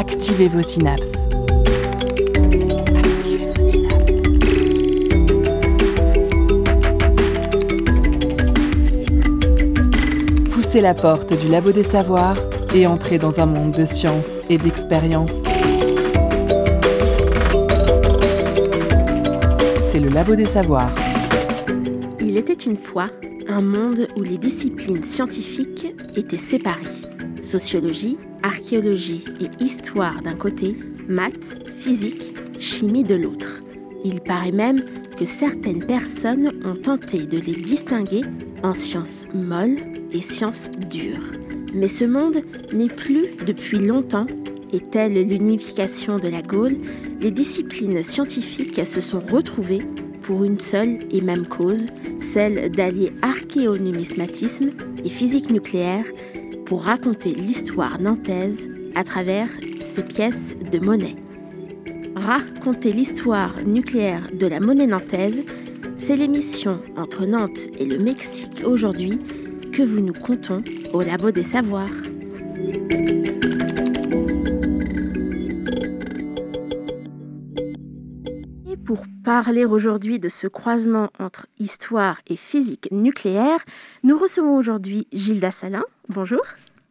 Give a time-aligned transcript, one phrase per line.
[0.00, 1.28] Activez vos synapses.
[2.96, 3.52] Activez.
[10.50, 12.38] Poussez la porte du labo des savoirs
[12.74, 15.42] et entrez dans un monde de science et d'expérience.
[19.92, 20.94] C'est le labo des savoirs.
[22.20, 23.10] Il était une fois
[23.46, 26.86] un monde où les disciplines scientifiques étaient séparées.
[27.42, 30.76] Sociologie, archéologie et histoire d'un côté,
[31.08, 33.60] maths, physique, chimie de l'autre.
[34.04, 34.80] Il paraît même
[35.18, 38.22] que certaines personnes ont tenté de les distinguer
[38.62, 39.76] en sciences molles
[40.12, 41.32] et sciences dures.
[41.74, 42.38] Mais ce monde
[42.72, 44.26] n'est plus depuis longtemps,
[44.72, 46.76] et telle l'unification de la Gaule,
[47.20, 49.82] les disciplines scientifiques se sont retrouvées
[50.22, 51.86] pour une seule et même cause,
[52.20, 54.70] celle d'allier archéonumismatisme
[55.04, 56.04] et physique nucléaire
[56.70, 59.48] pour raconter l'histoire nantaise à travers
[59.92, 61.16] ces pièces de monnaie.
[62.14, 65.42] Raconter l'histoire nucléaire de la monnaie nantaise,
[65.96, 69.18] c'est l'émission entre Nantes et le Mexique aujourd'hui
[69.72, 71.90] que vous nous comptons au Labo des Savoirs.
[79.30, 83.60] Parler aujourd'hui de ce croisement entre histoire et physique nucléaire,
[84.02, 85.84] nous recevons aujourd'hui Gilda Salin.
[86.08, 86.40] Bonjour.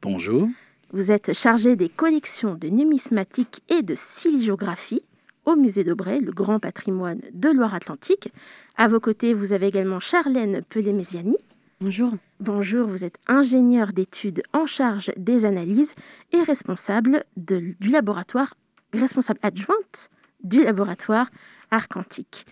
[0.01, 0.47] Bonjour.
[0.93, 5.01] Vous êtes chargé des collections de numismatique et de silégiographie
[5.43, 8.31] au musée d'Aubray, le grand patrimoine de Loire-Atlantique.
[8.77, 11.35] À vos côtés, vous avez également Charlène Pelé-Méziani.
[11.81, 12.13] Bonjour.
[12.39, 15.93] Bonjour, vous êtes ingénieur d'études en charge des analyses
[16.31, 18.53] et responsable de- du laboratoire,
[18.93, 20.09] responsable adjointe
[20.41, 21.29] du laboratoire
[21.71, 22.45] Arcantique.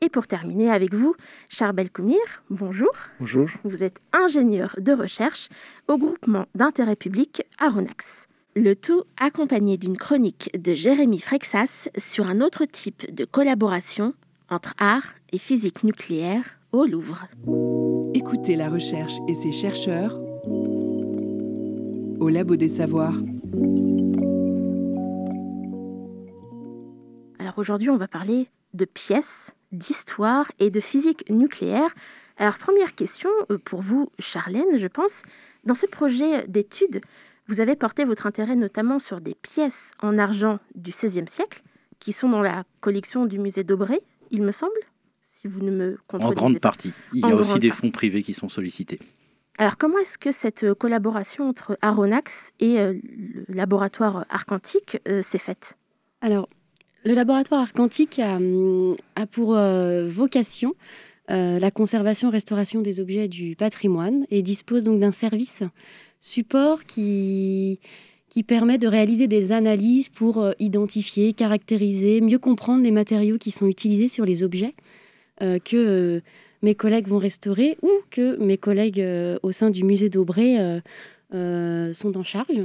[0.00, 1.14] Et pour terminer avec vous,
[1.48, 2.18] Charbel Koumir,
[2.50, 2.90] bonjour.
[3.20, 3.48] Bonjour.
[3.64, 5.48] Vous êtes ingénieur de recherche
[5.88, 8.26] au groupement d'intérêt public Aronax.
[8.56, 14.14] Le tout accompagné d'une chronique de Jérémy Frexas sur un autre type de collaboration
[14.50, 17.26] entre art et physique nucléaire au Louvre.
[18.14, 20.20] Écoutez la recherche et ses chercheurs
[22.20, 23.16] au labo des savoirs.
[27.38, 31.94] Alors aujourd'hui, on va parler de pièces, d'histoire et de physique nucléaire.
[32.36, 35.22] Alors première question euh, pour vous, Charlène, je pense.
[35.64, 37.00] Dans ce projet d'étude,
[37.46, 41.62] vous avez porté votre intérêt notamment sur des pièces en argent du XVIe siècle
[42.00, 44.72] qui sont dans la collection du musée d'Aubray, il me semble,
[45.22, 46.60] si vous ne me En contredisez grande pas.
[46.60, 46.92] partie.
[47.14, 47.80] Il y En a aussi grande des partie.
[47.86, 48.98] fonds privés qui sont sollicités.
[49.56, 55.22] Alors, comment est-ce que cette euh, collaboration entre Aronax et euh, le laboratoire Arcantique euh,
[55.22, 55.78] s'est faite?
[56.20, 56.48] Alors,
[57.04, 60.74] le laboratoire Arcantique a, hum, a pour euh, vocation
[61.30, 65.62] euh, la conservation-restauration des objets du patrimoine et dispose donc d'un service
[66.20, 67.78] support qui,
[68.48, 73.66] permet de réaliser des analyses pour euh, identifier, caractériser, mieux comprendre les matériaux qui sont
[73.66, 74.74] utilisés sur les objets
[75.64, 76.22] que
[76.62, 79.04] mes collègues vont restaurer ou que mes collègues
[79.42, 80.80] au sein du musée d'Aubray
[81.32, 82.60] sont en charge.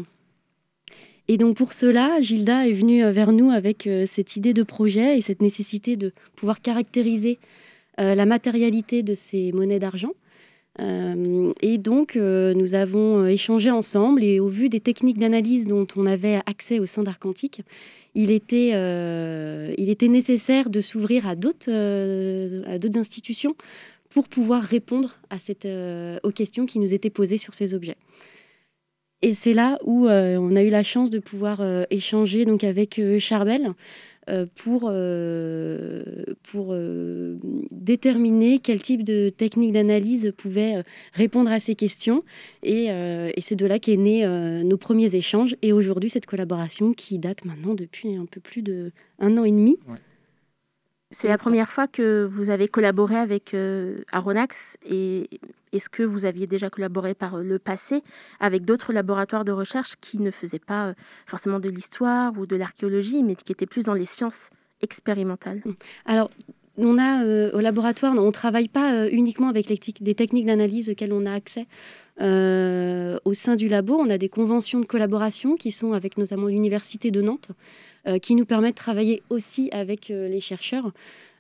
[1.31, 4.63] Et donc pour cela, Gilda est venue euh, vers nous avec euh, cette idée de
[4.63, 7.37] projet et cette nécessité de pouvoir caractériser
[7.99, 10.11] euh, la matérialité de ces monnaies d'argent.
[11.61, 16.39] Et donc nous avons échangé ensemble et au vu des techniques d'analyse dont on avait
[16.45, 17.63] accès au sein d'Arcantique,
[18.15, 18.69] il était,
[19.77, 21.69] il était nécessaire de s'ouvrir à d'autres
[22.97, 23.55] institutions
[24.09, 25.35] pour pouvoir répondre à
[26.23, 27.97] aux questions qui nous étaient posées sur ces objets.
[29.21, 32.63] Et c'est là où euh, on a eu la chance de pouvoir euh, échanger donc
[32.63, 33.73] avec euh, Charbel
[34.53, 34.81] pour,
[36.43, 36.75] pour
[37.71, 42.23] déterminer quel type de technique d'analyse pouvait répondre à ces questions.
[42.61, 42.89] Et,
[43.39, 44.27] c'est de là qu'est né
[44.63, 45.55] nos premiers échanges.
[45.63, 49.51] Et aujourd'hui, cette collaboration qui date maintenant depuis un peu plus de un an et
[49.51, 49.79] demi.
[51.11, 55.27] C'est la première fois que vous avez collaboré avec euh, Aronax et
[55.73, 58.03] est-ce que vous aviez déjà collaboré par le passé
[58.39, 60.93] avec d'autres laboratoires de recherche qui ne faisaient pas euh,
[61.25, 64.51] forcément de l'histoire ou de l'archéologie, mais qui étaient plus dans les sciences
[64.81, 65.63] expérimentales?
[66.05, 66.29] Alors,
[66.79, 70.45] on a euh, au laboratoire, on ne travaille pas euh, uniquement avec les des techniques
[70.45, 71.67] d'analyse auxquelles on a accès.
[72.21, 76.47] Euh, au sein du labo, on a des conventions de collaboration qui sont avec notamment
[76.47, 77.53] l'Université de Nantes, euh,
[78.21, 80.91] qui nous permettent de travailler aussi avec euh, les chercheurs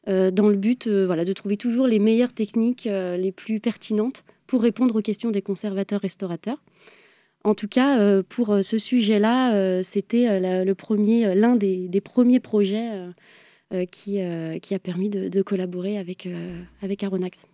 [0.07, 3.59] euh, dans le but euh, voilà, de trouver toujours les meilleures techniques euh, les plus
[3.59, 6.61] pertinentes pour répondre aux questions des conservateurs-restaurateurs.
[7.43, 11.87] En tout cas, euh, pour euh, ce sujet-là, euh, c'était euh, le euh, l'un des,
[11.87, 13.11] des premiers projets euh,
[13.73, 17.45] euh, qui, euh, qui a permis de, collaborer avec, euh, avec Aronax.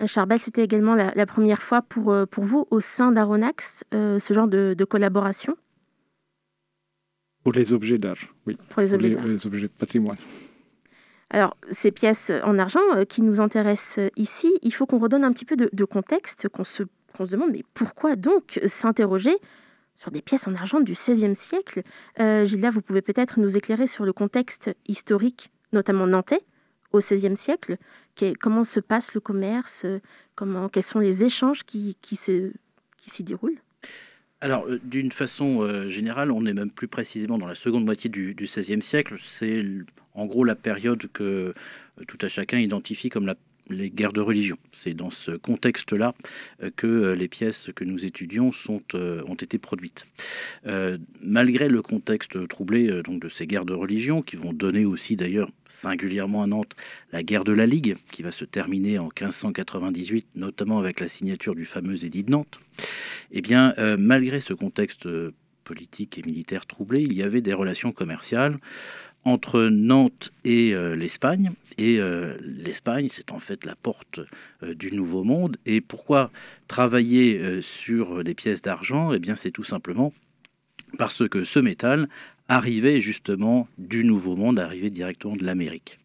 [0.00, 4.20] Euh, Charbel, c'était également la, première fois pour, euh, pour vous au sein d'Aronax, euh,
[4.20, 5.56] ce genre de collaboration?
[7.42, 8.58] Pour les objets d'art, oui.
[8.68, 9.26] Pour les objets d'art.
[9.26, 10.18] Les objets de patrimoine.
[11.30, 15.24] Alors, ces pièces en argent euh, qui nous intéressent euh, ici, il faut qu'on redonne
[15.24, 19.36] un petit peu de, contexte, qu'on se, se, demande, mais pourquoi donc s'interroger
[19.96, 21.82] sur des pièces en argent du XVIe siècle?
[22.18, 26.40] Euh, Gilda, vous pouvez peut-être nous éclairer sur le contexte historique, notamment nantais,
[26.92, 27.76] au XVIe siècle.
[28.40, 29.86] comment se passe le commerce?
[30.34, 33.60] Comment, Quels sont les échanges qui, qui s'y déroulent?
[34.42, 38.80] Alors, d'une façon générale, on est même plus précisément dans la seconde moitié du XVIe
[38.80, 39.16] siècle.
[39.18, 39.62] C'est
[40.14, 43.26] en gros la période que euh, tout à chacun identifie comme
[43.70, 44.58] les guerres de religion.
[44.72, 46.14] C'est dans ce contexte-là
[46.62, 50.06] euh, que euh, les pièces que nous étudions sont, ont été produites.
[51.22, 55.50] malgré le contexte troublé donc, de ces guerres de religion, qui vont donner aussi d'ailleurs
[55.68, 56.74] singulièrement à Nantes
[57.12, 61.54] la guerre de la Ligue, qui va se terminer en 1598, notamment avec la signature
[61.54, 62.58] du fameux édit de Nantes,
[63.32, 65.06] eh bien, malgré ce contexte
[65.64, 68.58] politique et militaire troublé, il y avait des relations commerciales
[69.24, 71.50] entre Nantes et euh, l'Espagne.
[71.78, 74.20] Et euh, l'Espagne, c'est en fait la porte
[74.62, 75.56] euh, du Nouveau Monde.
[75.66, 76.30] Et pourquoi
[76.68, 79.12] travailler sur des pièces d'argent?
[79.12, 80.12] Eh bien, c'est tout simplement
[80.98, 82.08] parce que ce métal
[82.48, 85.98] arrivait justement du Nouveau Monde, arrivait directement de l'Amérique.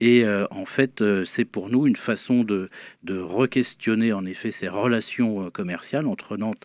[0.00, 2.70] Et en fait, c'est pour nous une façon de,
[3.02, 6.64] de re-questionner en effet ces relations commerciales entre Nantes,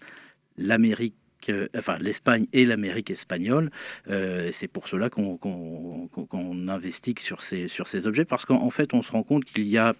[0.58, 1.16] l'Amérique
[1.78, 3.72] enfin l'Espagne et l'Amérique espagnole.
[4.10, 9.02] Euh, c'est pour cela qu'on investigue sur ces, sur ces objets, parce qu'en fait, on
[9.02, 9.96] se rend compte qu'il y a,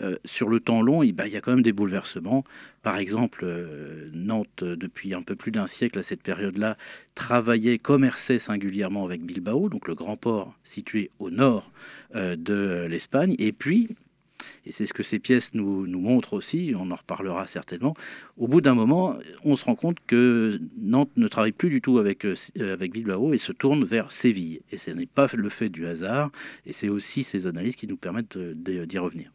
[0.00, 2.44] euh, sur le temps long, il, bah, il y a quand même des bouleversements.
[2.82, 6.76] Par exemple, euh, Nantes, depuis un peu plus d'un siècle à cette période-là,
[7.14, 11.70] travaillait, commerçait singulièrement avec Bilbao, donc le grand port situé au nord
[12.14, 13.34] de l'Espagne.
[13.38, 13.88] Et puis,
[14.66, 17.94] et c'est ce que ces pièces nous, montrent aussi, on en reparlera certainement,
[18.36, 21.98] au bout d'un moment, on se rend compte que Nantes ne travaille plus du tout
[21.98, 24.60] avec, euh, avec Bilbao et se tourne vers Séville.
[24.72, 26.30] Et ce n'est pas le fait du hasard,
[26.66, 29.30] et c'est aussi ces analyses qui nous permettent d'y revenir.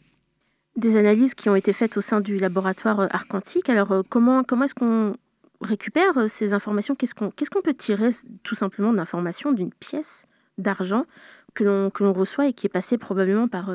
[0.75, 3.69] Des analyses qui ont été faites au sein du laboratoire euh, Arcantique.
[3.69, 5.15] Alors, euh, comment, comment est-ce qu'on
[5.61, 6.95] récupère ces informations?
[6.95, 8.09] Qu'est-ce qu'on qu'est-ce qu'on peut tirer
[8.43, 10.27] tout simplement d'informations d'une pièce
[10.57, 11.05] d'argent
[11.53, 13.69] que l'on reçoit et qui est passée probablement par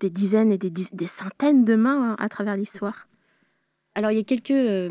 [0.00, 3.08] des dizaines et des, centaines de mains hein, à travers l'histoire.
[3.94, 4.90] Alors il y a quelques euh,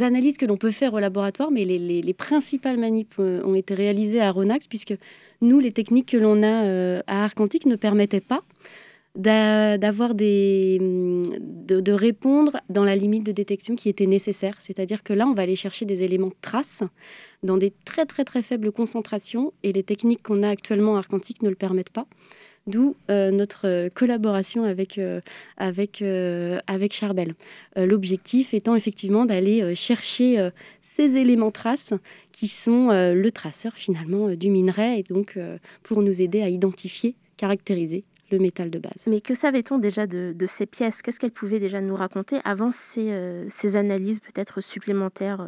[0.00, 4.20] analyses que l'on peut faire au laboratoire, mais les, principales manips euh, ont été réalisées
[4.20, 4.94] à Ronax, puisque
[5.40, 8.42] nous, les techniques que l'on a euh, à Arcantique ne permettaient pas
[9.16, 14.54] d'avoir des de, de, répondre dans la limite de détection qui était nécessaire.
[14.60, 16.84] C'est-à-dire que là on va aller chercher des éléments de trace
[17.42, 21.42] dans des très très très faibles concentrations et les techniques qu'on a actuellement à Arcantique
[21.42, 22.06] ne le permettent pas
[22.66, 25.20] d'où euh, notre euh, collaboration avec, euh,
[25.56, 26.02] avec,
[26.66, 27.34] avec Charbel.
[27.76, 30.50] L'objectif étant effectivement d'aller chercher
[30.82, 31.92] ces éléments traces
[32.32, 35.38] qui sont le traceur finalement du minerai et donc
[35.82, 39.06] pour nous aider à identifier, caractériser le métal de base.
[39.06, 41.02] Mais que savait-on déjà de, ces pièces?
[41.02, 45.46] Qu'est-ce qu'elles pouvaient déjà nous raconter avant ces, ces analyses peut-être supplémentaires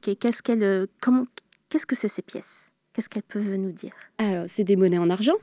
[0.00, 1.24] Qu'est-ce qu'elles, comment,
[1.68, 2.72] qu'est-ce que c'est ces pièces?
[2.92, 3.94] Qu'est-ce qu'elles peuvent nous dire?
[4.18, 5.36] Alors, c'est des monnaies en argent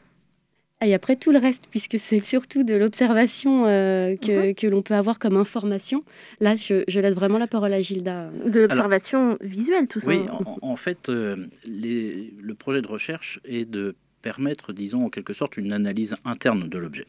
[0.85, 4.55] et après tout le reste, puisque c'est surtout de l'observation euh, que, mhm.
[4.55, 6.03] que l'on peut avoir comme information.
[6.39, 8.29] Là, je, laisse vraiment la parole à Gilda.
[8.45, 10.09] De l'observation visuelle, tout ça.
[10.09, 10.21] Oui,
[10.61, 15.57] en, fait, euh, les, le projet de recherche est de permettre, disons, en quelque sorte,
[15.57, 17.07] une analyse interne de l'objet.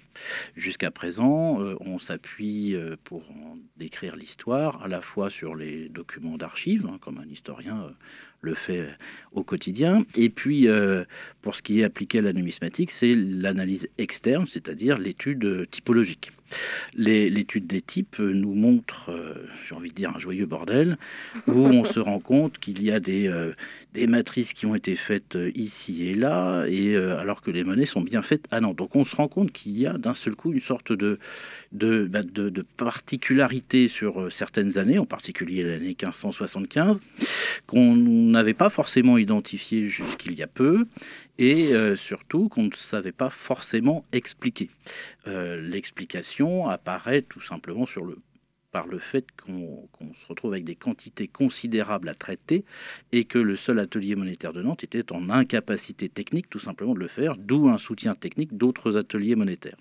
[0.56, 3.24] Jusqu'à présent, euh, on s'appuie pour
[3.76, 7.92] décrire l'histoire à la fois sur les documents d'archives, hein, comme un historien
[8.40, 8.88] le fait
[9.32, 10.04] au quotidien.
[10.16, 11.04] Et puis, euh,
[11.42, 16.30] pour ce qui est appliqué à la numismatique, c'est l'analyse externe, c'est-à-dire l'étude typologique.
[16.94, 20.98] L'étude des types nous montre, euh, j'ai envie de dire, un joyeux bordel,
[21.46, 23.52] où on se rend compte qu'il y a des, euh,
[23.94, 28.02] des matrices qui ont été faites ici et là, et alors que les monnaies sont
[28.02, 30.52] bien faites ah non Donc on se rend compte qu'il y a d'un seul coup
[30.52, 31.18] une sorte de,
[31.72, 37.00] de, bah, de, de particularité sur certaines années, en particulier l'année 1575,
[37.66, 40.86] qu'on n'avait pas forcément identifié jusqu'il y a peu
[41.40, 44.68] et euh, surtout qu'on ne savait pas forcément expliquer.
[45.26, 48.18] Euh, l'explication apparaît tout simplement sur le
[48.70, 52.64] par le fait qu'on se retrouve avec des quantités considérables à traiter
[53.10, 57.00] et que le seul atelier monétaire de Nantes était en incapacité technique tout simplement de
[57.00, 59.74] le faire, d'où un soutien technique d'autres ateliers monétaires.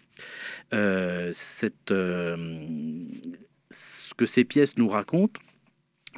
[0.73, 3.03] Euh, cette, ce
[4.15, 5.39] que ces pièces nous racontent,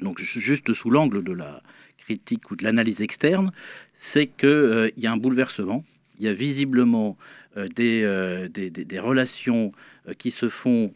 [0.01, 1.62] donc juste sous l'angle de la,
[2.01, 3.51] critique ou de l'analyse externe,
[3.93, 5.84] c'est qu'il euh, y a un bouleversement.
[6.20, 7.17] Il y a visiblement
[7.58, 9.72] euh, euh, des, des, des, relations
[10.17, 10.93] qui se font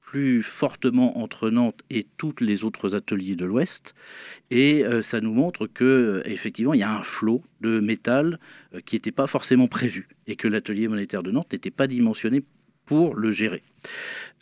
[0.00, 3.94] plus fortement entre Nantes et tous les autres ateliers de l'Ouest.
[4.50, 8.38] Et euh, ça nous montre que effectivement, il y a un flot de métal
[8.84, 12.42] qui n'était pas forcément prévu et que l'atelier monétaire de Nantes n'était pas dimensionné
[12.84, 13.62] pour le gérer.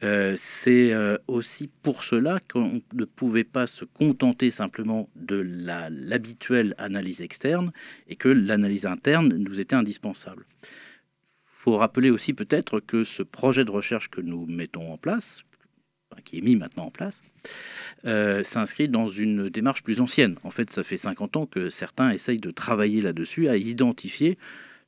[0.03, 5.45] Euh, c'est euh, aussi pour cela qu'on ne pouvait pas se contenter simplement de
[5.91, 7.71] l'habituelle analyse externe
[8.09, 10.47] et que l'analyse interne nous était indispensable.
[10.63, 15.45] Il faut rappeler aussi peut-être que ce projet de recherche que nous mettons en place,
[16.25, 17.23] qui est mis maintenant en place,
[18.07, 20.37] euh, s'inscrit dans une démarche plus ancienne.
[20.45, 24.39] En fait, ça fait 50 ans que certains essayent de travailler là-dessus, à identifier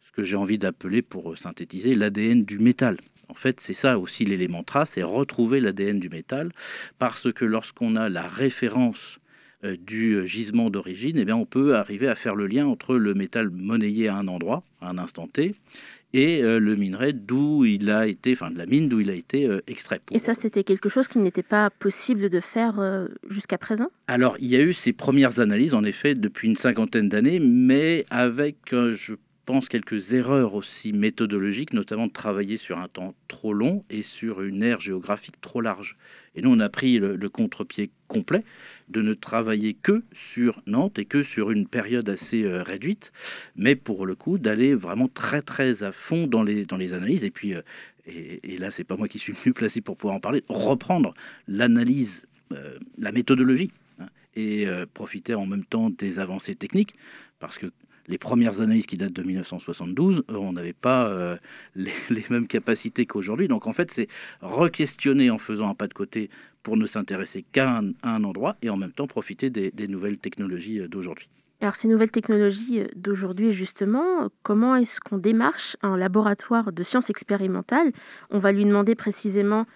[0.00, 2.96] ce que j'ai envie d'appeler, pour synthétiser, l'ADN du métal.
[3.32, 6.52] En fait, c'est ça aussi l'élément trace, c'est retrouver l'ADN du métal,
[6.98, 9.20] parce que lorsqu'on a la référence
[9.64, 12.94] euh, du euh, gisement d'origine, eh bien, on peut arriver à faire le lien entre
[12.96, 15.54] le métal monnayé à un endroit, à un instant T,
[16.12, 19.14] et euh, le minerai d'où il a été, enfin de la mine d'où il a
[19.14, 20.02] été extrait.
[20.10, 23.88] Et ça, c'était quelque chose qui n'était pas possible de faire jusqu'à présent?
[24.08, 28.04] Alors, il y a eu ces premières analyses, en effet, depuis une cinquantaine d'années, mais
[28.10, 33.84] avec, je pense, quelques erreurs aussi méthodologiques, notamment de travailler sur un temps trop long
[33.90, 35.96] et sur une aire géographique trop large.
[36.34, 38.44] Et nous, on a pris le, contre-pied complet
[38.88, 43.12] de ne travailler que sur Nantes et que sur une période assez euh, réduite,
[43.56, 47.24] mais pour le coup, d'aller vraiment très très à fond dans les, dans les analyses.
[47.24, 47.62] Et puis, euh,
[48.06, 51.14] et, là, c'est pas moi qui suis mieux placé pour pouvoir en parler, reprendre
[51.48, 52.22] l'analyse,
[52.52, 54.06] euh, la méthodologie, hein,
[54.36, 56.94] et profiter en même temps des avancées techniques,
[57.38, 57.72] parce que
[58.12, 61.36] les premières analyses qui datent de 1972, euh, on n'avait pas euh,
[61.74, 63.48] les, mêmes capacités qu'aujourd'hui.
[63.48, 64.06] Donc en fait, c'est
[64.42, 66.28] re-questionner en faisant un pas de côté
[66.62, 70.88] pour ne s'intéresser qu'à un, endroit et en même temps profiter des, nouvelles technologies euh,
[70.88, 71.28] d'aujourd'hui.
[71.62, 77.92] Alors ces nouvelles technologies d'aujourd'hui, justement, comment est-ce qu'on démarche un laboratoire de sciences expérimentales?
[78.30, 79.66] On va lui demander précisément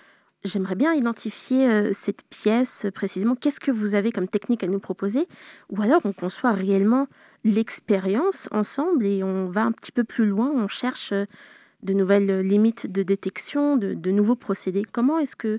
[0.44, 3.34] J'aimerais bien identifier cette pièce précisément.
[3.34, 5.26] Qu'est-ce que vous avez comme technique à nous proposer?
[5.70, 7.08] Ou alors on conçoit réellement
[7.46, 11.24] l'expérience ensemble et on va un petit peu plus loin, on cherche euh,
[11.82, 14.84] de nouvelles limites de détection, de, nouveaux procédés.
[14.84, 15.58] Comment est-ce que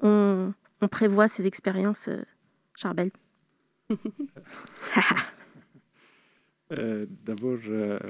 [0.00, 0.52] on,
[0.90, 2.22] prévoit ces expériences, euh,
[2.74, 3.10] Charbel?
[6.72, 7.58] Euh, D'abord,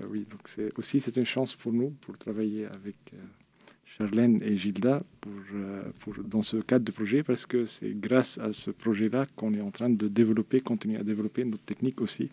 [0.09, 3.13] oui, donc c'est aussi c'est une chance pour nous pour travailler avec
[3.97, 5.05] Charlène et Gilda
[5.55, 5.83] euh,
[6.25, 9.71] dans ce cadre de projet parce que c'est grâce à ce projet-là qu'on est en
[9.71, 12.29] train de développer, continuer à développer notre technique aussi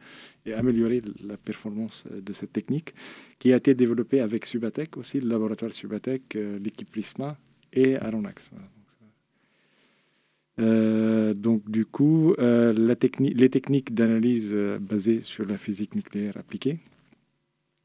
[0.45, 2.95] et améliorer la performance euh, de cette technique
[3.37, 7.37] qui a été développée avec Subatec aussi, le laboratoire Subatec, euh, l'équipe Prisma
[7.73, 8.49] et Aronax.
[10.57, 16.79] donc du coup, les techniques d'analyse basées sur la physique nucléaire appliquée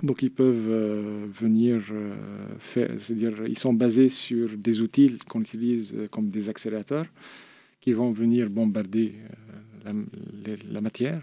[0.02, 2.14] donc ils peuvent euh, venir euh,
[2.58, 7.06] faire, c'est-à-dire ils sont basés sur des outils qu'on utilise euh, comme des accélérateurs
[7.80, 9.14] qui vont venir bombarder
[9.84, 11.22] la, matière.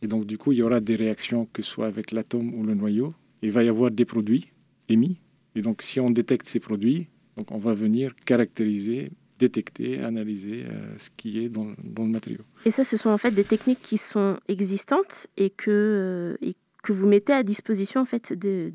[0.00, 2.62] Et donc du coup il y aura des réactions que ce soit avec l'atome ou
[2.62, 3.12] le noyau.
[3.42, 4.52] Il va y avoir des produits
[4.88, 5.20] émis.
[5.56, 10.64] Et donc si on détecte ces produits, donc on va venir caractériser détecter, analyser
[10.96, 12.42] ce qui est dans, le matériau.
[12.64, 16.38] Et ça, ce sont en fait des techniques qui sont existantes et que,
[16.84, 18.70] que vous mettez à disposition en fait de,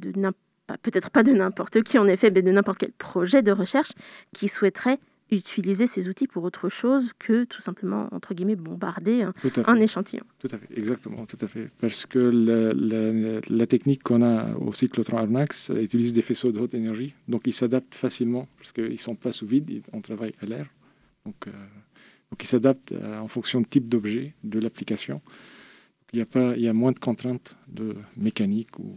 [0.81, 3.91] peut-être pas de n'importe qui en effet, mais de n'importe quel projet de recherche
[4.33, 4.99] qui souhaiterait
[5.31, 9.27] utiliser ces outils pour autre chose que tout simplement, entre guillemets, bombarder
[9.65, 10.23] un, échantillon.
[10.39, 11.69] Tout à fait, exactement, tout à fait.
[11.79, 12.17] Parce que
[13.47, 17.53] la, technique qu'on a au cyclotron Armax utilise des faisceaux de haute énergie, donc ils
[17.53, 20.65] s'adaptent facilement, parce qu'ils ne sont pas sous vide, on travaille à l'air.
[21.27, 21.51] Donc, euh,
[22.31, 25.21] donc ils s'adaptent euh, en fonction du type d'objet, de l'application
[26.13, 28.77] il y, a pas, il y a moins de contraintes de mécanique.
[28.79, 28.95] Ou...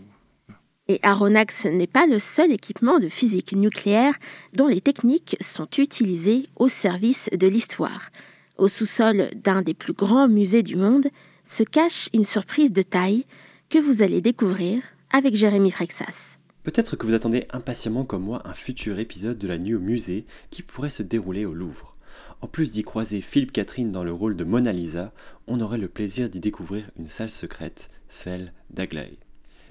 [0.89, 4.15] Et Aronax n'est pas le seul équipement de physique nucléaire
[4.53, 8.11] dont les techniques sont utilisées au service de l'histoire.
[8.59, 11.07] Au sous-sol d'un des plus grands musées du monde
[11.45, 13.25] se cache une surprise de taille
[13.71, 16.39] que vous allez découvrir avec Jérémy Frexas.
[16.63, 20.27] Peut-être que vous attendez impatiemment comme moi un futur épisode de la nuit au musée
[20.51, 21.97] qui pourrait se dérouler au Louvre.
[22.41, 25.13] En plus d'y croiser Philippe Catherine dans le rôle de Mona Lisa,
[25.47, 29.19] on aurait le plaisir d'y découvrir une salle secrète, celle d'Aglaé.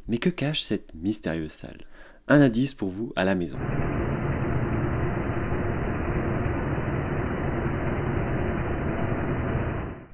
[0.08, 1.86] Mais que cache cette mystérieuse salle?
[2.28, 3.60] Un indice pour vous à la maison.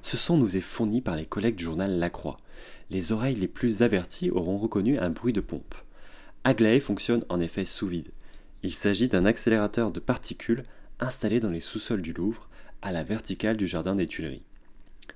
[0.02, 2.38] Ce son nous est fourni par les collègues du journal La Croix.
[2.90, 5.76] Les oreilles les plus averties auront reconnu un bruit de pompe.
[6.44, 8.12] Aglaé fonctionne en effet sous vide.
[8.64, 10.64] Il s'agit d'un accélérateur de particules
[11.00, 12.50] installé dans les sous-sols du Louvre,
[12.82, 14.44] à la verticale du jardin des Tuileries.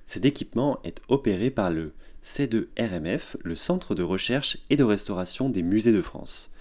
[0.05, 5.63] Cet équipement est opéré par le C2RMF, le Centre de recherche et de restauration des
[5.63, 6.51] musées de France.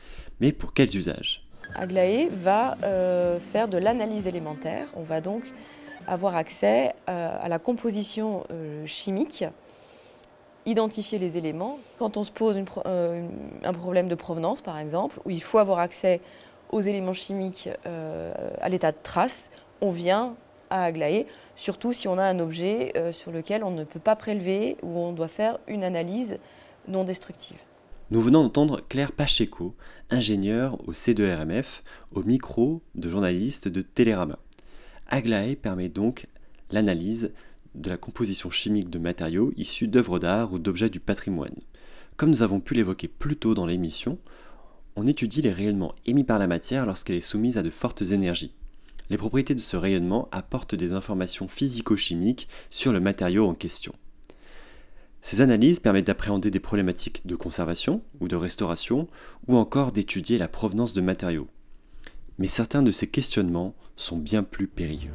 [0.41, 1.45] Mais pour quels usages?
[1.75, 2.77] Aglaé va
[3.53, 4.89] faire de l'analyse élémentaire.
[4.97, 5.53] On va donc
[6.07, 8.45] avoir accès à la composition
[8.87, 9.45] chimique
[10.67, 11.79] identifier les éléments.
[11.99, 13.29] Quand on se pose euh,
[13.65, 16.21] un problème de provenance, par exemple, où il faut avoir accès
[16.71, 19.51] aux éléments chimiques euh, à l'état de trace,
[19.81, 20.35] on vient
[20.69, 21.27] à Aglaé,
[21.61, 24.99] surtout si on a un objet euh, sur lequel on ne peut pas prélever ou
[24.99, 26.39] on doit faire une analyse
[26.89, 27.59] non destructive.
[28.11, 29.75] Nous venons d'entendre Claire Pacheco,
[30.09, 34.39] ingénieure au C2RMF, au micro de journaliste de Télérama.
[35.07, 36.29] Aglaé permet donc
[36.71, 37.31] l'analyse
[37.75, 41.55] de la composition chimique de matériaux issus d'œuvres d'art ou d'objets du patrimoine.
[42.17, 44.19] Comme nous avons pu l'évoquer plus tôt dans l'émission,
[44.97, 48.55] on étudie les rayonnements émis par la matière lorsqu'elle est soumise à de fortes énergies.
[49.11, 53.93] Les propriétés de ce rayonnement apportent des informations physico-chimiques sur le matériau en question.
[55.21, 59.09] Ces analyses permettent d'appréhender des problématiques de conservation ou de restauration,
[59.49, 61.49] ou encore d'étudier la provenance de matériaux.
[62.39, 65.11] Mais certains de ces questionnements sont bien plus périlleux.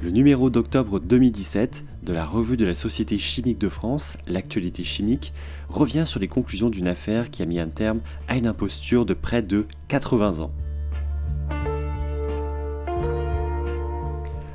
[0.00, 5.32] Le numéro d'octobre 2017 de la revue de la Société chimique de France, L'actualité chimique,
[5.68, 9.14] revient sur les conclusions d'une affaire qui a mis un terme à une imposture de
[9.14, 10.52] près de 80 ans.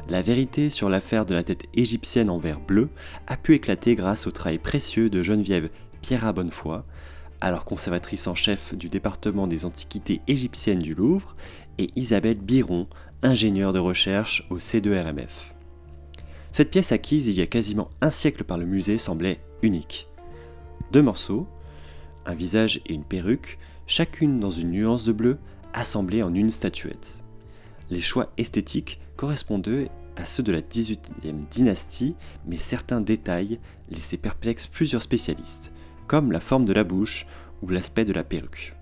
[0.07, 2.89] La vérité sur l'affaire de la tête égyptienne en verre bleu
[3.27, 5.69] a pu éclater grâce au travail précieux de Geneviève
[6.01, 6.83] Pierre Bonnefoy,
[7.41, 11.35] alors conservatrice en chef du département des antiquités égyptiennes du Louvre,
[11.77, 12.87] et Isabelle Biron,
[13.23, 15.58] ingénieure de recherche au C2RMF.
[16.59, 20.09] Cette pièce acquise il y a quasiment un siècle par le musée semblait unique.
[20.91, 21.47] Deux morceaux,
[22.25, 25.37] un visage et une perruque, chacune dans une nuance de bleu,
[25.71, 27.23] assemblées en une statuette.
[27.89, 34.67] Les choix esthétiques correspondaient à ceux de la 18e dynastie, mais certains détails laissaient perplexes
[34.67, 35.71] plusieurs spécialistes,
[36.07, 37.25] comme la forme de la bouche
[37.61, 38.75] ou l'aspect de la perruque.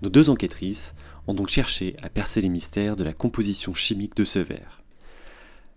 [0.00, 0.94] Nos deux enquêtrices
[1.26, 4.81] ont donc cherché à percer les mystères de la composition chimique de ce verre.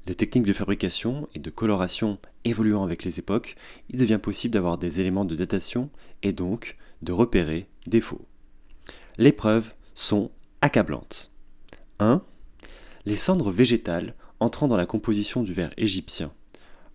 [0.07, 3.55] Les techniques de fabrication et de coloration évoluant avec les époques,
[3.89, 5.89] il devient possible d'avoir des éléments de datation
[6.21, 8.25] et donc de repérer des faux.
[9.17, 11.31] Les preuves sont accablantes.
[11.99, 12.21] 1.
[13.05, 16.31] Les cendres végétales entrant dans la composition du verre égyptien.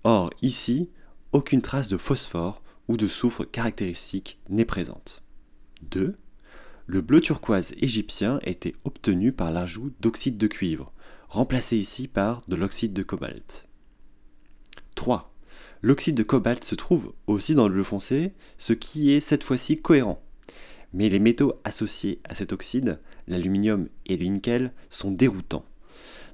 [0.04, 0.90] Or, ici,
[1.32, 5.22] aucune trace de phosphore ou de soufre caractéristique n'est présente.
[5.82, 6.16] 2.
[6.86, 10.92] Le bleu turquoise égyptien était obtenu par l'ajout d'oxyde de cuivre,
[11.30, 13.66] remplacé ici par de l'oxyde de cobalt.
[14.96, 15.34] 3.
[15.80, 19.80] L'oxyde de cobalt se trouve aussi dans le bleu foncé, ce qui est cette fois-ci
[19.80, 20.22] cohérent.
[20.92, 25.64] Mais les métaux associés à cet oxyde, l'aluminium et le nickel, sont déroutants.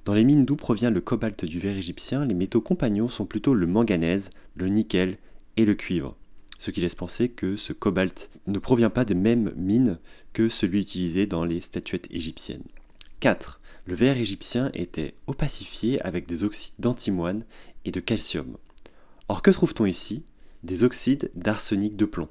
[0.05, 3.55] Dans les mines d'où provient le cobalt du verre égyptien, les métaux compagnons sont plutôt
[3.55, 5.19] le manganèse, le nickel
[5.57, 6.17] et le cuivre
[6.59, 9.99] ce qui laisse penser que ce cobalt ne provient pas des mêmes mines
[10.33, 12.65] que celui utilisé dans les statuettes égyptiennes.
[13.21, 13.61] 4.
[13.87, 17.45] Le verre égyptien était opacifié avec des oxydes d'antimoine
[17.85, 18.57] et de calcium.
[19.29, 20.25] Or que trouve-t-on ici?
[20.65, 22.29] Des oxydes d'arsenic de plomb.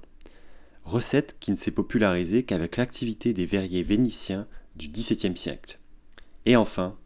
[0.83, 5.79] Recette qui ne s'est popularisée qu'avec l'activité des verriers vénitiens du XVIIe siècle.
[6.45, 6.97] Et enfin,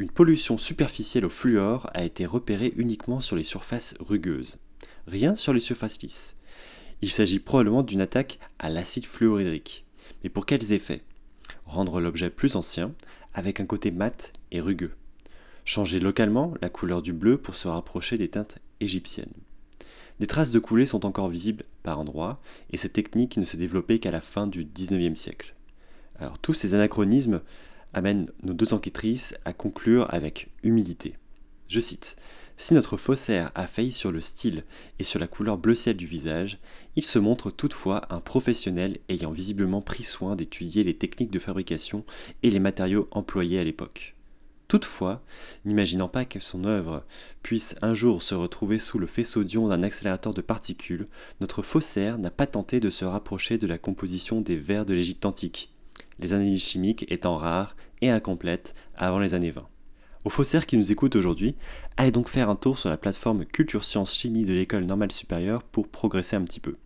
[0.00, 4.58] une pollution superficielle au fluor a été repérée uniquement sur les surfaces rugueuses,
[5.06, 6.34] rien sur les surfaces lisses.
[7.00, 9.84] Il s'agit probablement d'une attaque à l'acide fluorhydrique.
[10.22, 11.02] Mais pour quels effets?
[11.64, 12.92] Rendre l'objet plus ancien,
[13.34, 14.94] avec un côté mat et rugueux.
[15.64, 19.32] Changer localement la couleur du bleu pour se rapprocher des teintes égyptiennes.
[20.20, 23.98] Des traces de coulée sont encore visibles par endroits, et cette technique ne s'est développée
[23.98, 25.54] qu'à la fin du XIXe siècle.
[26.18, 27.40] Alors tous ces anachronismes
[27.92, 31.16] amènent nos deux enquêtrices à conclure avec humilité.
[31.68, 32.16] Je cite
[32.56, 34.64] si notre faussaire a failli sur le style
[34.98, 36.58] et sur la couleur bleu ciel du visage,
[36.96, 42.04] il se montre toutefois un professionnel ayant visiblement pris soin d'étudier les techniques de fabrication
[42.42, 44.14] et les matériaux employés à l'époque.
[44.68, 45.22] Toutefois,
[45.64, 47.04] n'imaginant pas que son œuvre
[47.42, 51.08] puisse un jour se retrouver sous le faisceau d'ion d'un accélérateur de particules,
[51.40, 55.26] notre faussaire n'a pas tenté de se rapprocher de la composition des vers de l'Égypte
[55.26, 55.70] antique,
[56.18, 59.68] les analyses chimiques étant rares et incomplètes avant les années 20.
[60.24, 61.54] Aux faussaires qui nous écoutent aujourd'hui,
[61.98, 65.62] allez donc faire un tour sur la plateforme Culture Sciences Chimie de l'école normale supérieure
[65.62, 66.76] pour progresser un petit peu.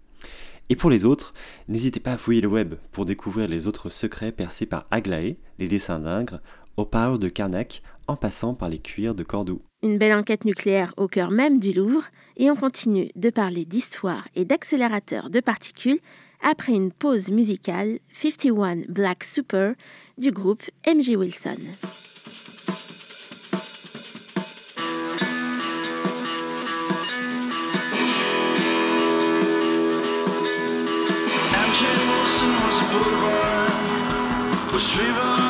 [0.70, 1.34] Et pour les autres,
[1.68, 5.68] n'hésitez pas à fouiller le web pour découvrir les autres secrets percés par Aglaé, des
[5.68, 6.40] dessins d'Ingres,
[6.76, 9.62] aux parures de Carnac, en passant par les cuirs de Cordoue.
[9.84, 14.26] Une belle enquête nucléaire au cœur même du Louvre, et on continue de parler d'histoire
[14.34, 16.00] et d'accélérateurs de particules
[16.42, 19.74] après une pause musicale 51 Black Super
[20.18, 21.56] du groupe MG Wilson.
[34.78, 35.47] Was driven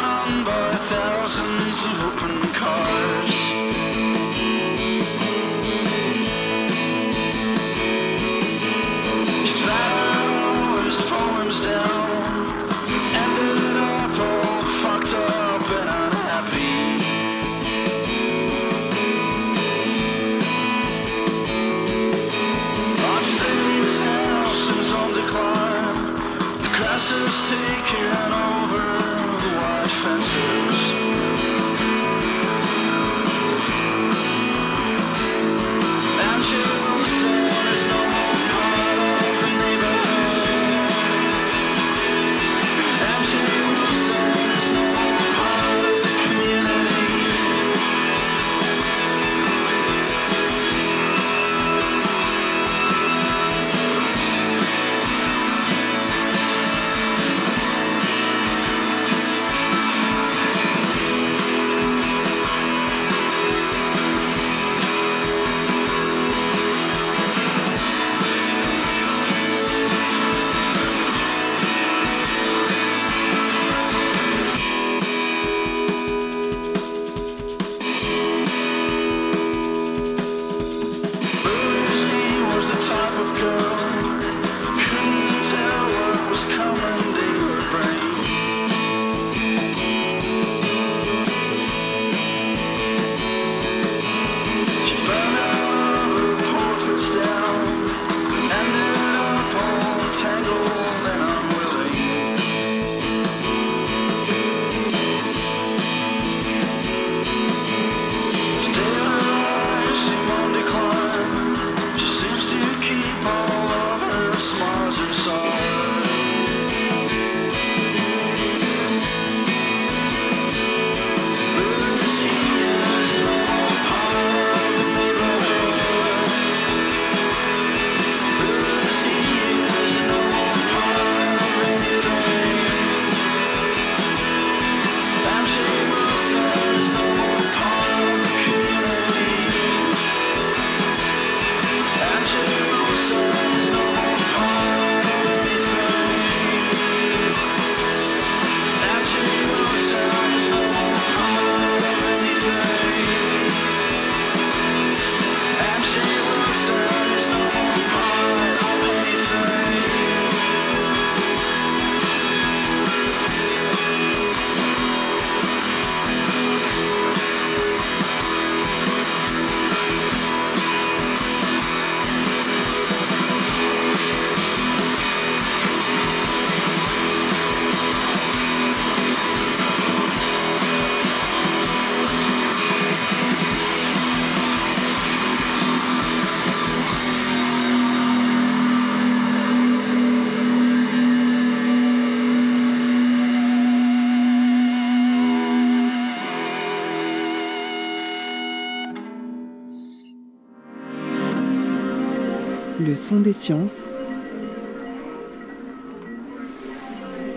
[202.99, 203.89] son des sciences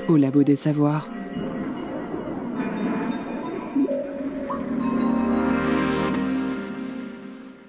[0.09, 1.07] au labo des savoirs.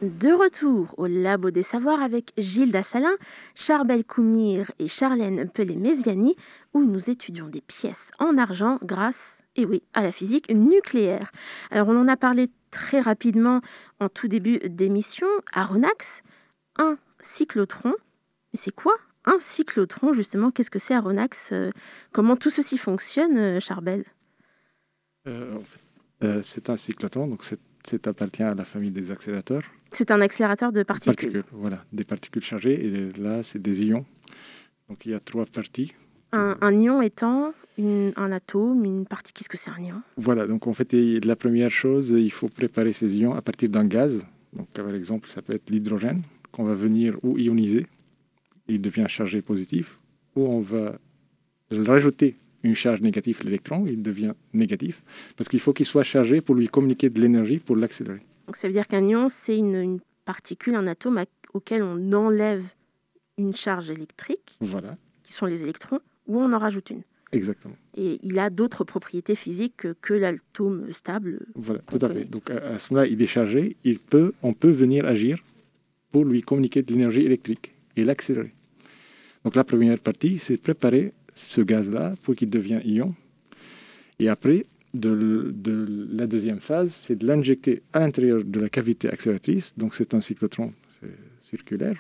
[0.01, 3.15] De retour au Labo des Savoirs avec Gilles Dassalin,
[3.55, 6.35] Charbel Koumir et Charlène Pelé-Méziani,
[6.75, 11.31] où nous étudions des pièces en argent grâce, et oui, à la physique nucléaire.
[11.71, 13.61] Alors, on en a parlé très rapidement
[14.01, 15.29] en tout début d'émission.
[15.53, 16.23] Aronax,
[16.79, 17.95] un cyclotron.
[18.53, 20.51] Mais c'est quoi un cyclotron, justement?
[20.51, 21.51] Qu'est-ce que c'est Aronax?
[21.53, 21.71] Euh,
[22.13, 24.05] Comment tout ceci fonctionne, euh, Charbel?
[25.29, 25.81] Euh, en fait,
[26.25, 27.43] euh, c'est un cyclotron, donc
[27.85, 29.63] c'est appartient à la famille des accélérateurs.
[29.93, 31.45] C'est un accélérateur de particules.
[31.53, 32.85] Voilà, des particules chargées.
[32.85, 34.05] Et là, c'est des ions.
[34.89, 35.95] Donc il y a trois parties.
[36.33, 39.33] Un, un ion étant une- un atome, une partie.
[39.33, 40.03] Qu'est-ce que c'est un ion?
[40.17, 43.85] Voilà, donc en fait, la première chose, il faut préparer ces ions à partir d'un
[43.85, 44.25] gaz.
[44.55, 47.87] Donc par exemple, ça peut être l'hydrogène qu'on va venir ou ioniser.
[48.69, 49.99] Il devient chargé positif.
[50.37, 50.99] Ou on va
[51.71, 55.03] rajouter une charge négative, l'électron, il devient négatif.
[55.37, 58.21] Parce qu'il faut qu'il soit chargé pour lui communiquer de l'énergie pour l'accélérer.
[58.47, 62.13] Donc ça veut dire qu'un ion, c'est une, une particule, un atome à- auquel on
[62.13, 62.65] enlève
[63.39, 67.03] une charge électrique, Voilà, qui sont les électrons, ou on en rajoute une.
[67.33, 67.75] exactement.
[67.97, 71.41] Et il a d'autres propriétés physiques que, l'atome stable.
[71.55, 72.25] Voilà, tout à fait.
[72.27, 75.43] Donc à, à ce moment-là, il est chargé, il peut, on peut venir agir
[76.13, 78.53] pour lui communiquer de l'énergie électrique et l'accélérer.
[79.45, 83.15] Donc la première partie, c'est préparer ce gaz-là pour qu'il devienne ion.
[84.19, 89.09] Et après, de, de la deuxième phase, c'est de l'injecter à l'intérieur de la cavité
[89.09, 89.77] accélératrice.
[89.77, 90.73] Donc c'est un cyclotron
[91.41, 91.97] circulaire.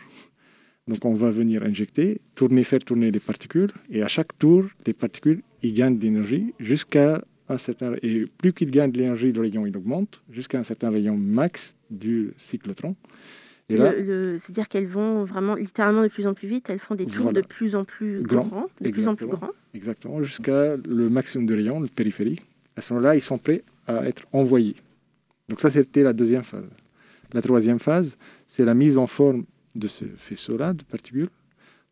[0.86, 3.70] Donc on va venir injecter, tourner, faire tourner les particules.
[3.90, 7.94] Et à chaque tour, les particules, ils gagnent de l'énergie jusqu'à un certain...
[8.02, 11.76] Et plus qu'ils gagnent de l'énergie, le rayon il augmente jusqu'à un certain rayon max
[11.90, 12.94] du cyclotron.
[13.76, 17.40] C'est-à-dire qu'elles vont vraiment littéralement de plus en plus vite, elles font des tours de
[17.40, 19.50] plus en plus grands, de plus en plus grands.
[19.74, 22.42] Exactement, jusqu'à le maximum de rayon, le périphérique.
[22.76, 24.76] À ce moment-là, ils sont prêts à être envoyés.
[25.48, 26.64] Donc ça, c'était la deuxième phase.
[27.32, 31.30] La troisième phase, c'est la mise en forme de ce faisceau-là de particules.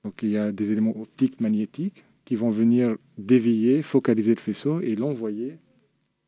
[0.05, 4.81] Donc il y a des éléments optiques, magnétiques qui vont venir dévier, focaliser le faisceau
[4.81, 5.59] et l'envoyer,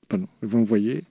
[0.09, 1.05] pardon, l'envoyer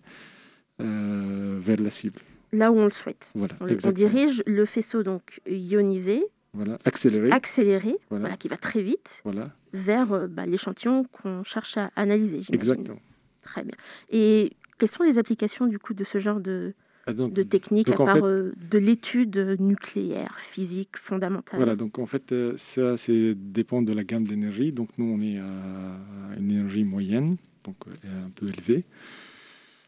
[0.79, 2.19] euh, vers la cible.
[2.53, 3.31] Là où on le souhaite.
[3.35, 8.35] Voilà, on, dirige le faisceau donc ionisé, voilà, accéléré, accéléré voilà.
[8.35, 9.23] qui va très vite,
[9.71, 12.41] vers euh, bah, l'échantillon qu'on cherche à analyser.
[12.53, 12.99] Exactement.
[13.41, 13.75] Très bien.
[14.09, 16.73] Et quelles sont les applications du coup de ce genre de,
[17.07, 21.59] ah, de technique à part euh, de l'étude nucléaire, physique fondamentale?
[21.59, 24.71] Voilà, donc en fait, euh, ça c'est dépend de la gamme d'énergie.
[24.71, 28.85] Donc nous, on est à une énergie moyenne, donc euh, un peu élevée.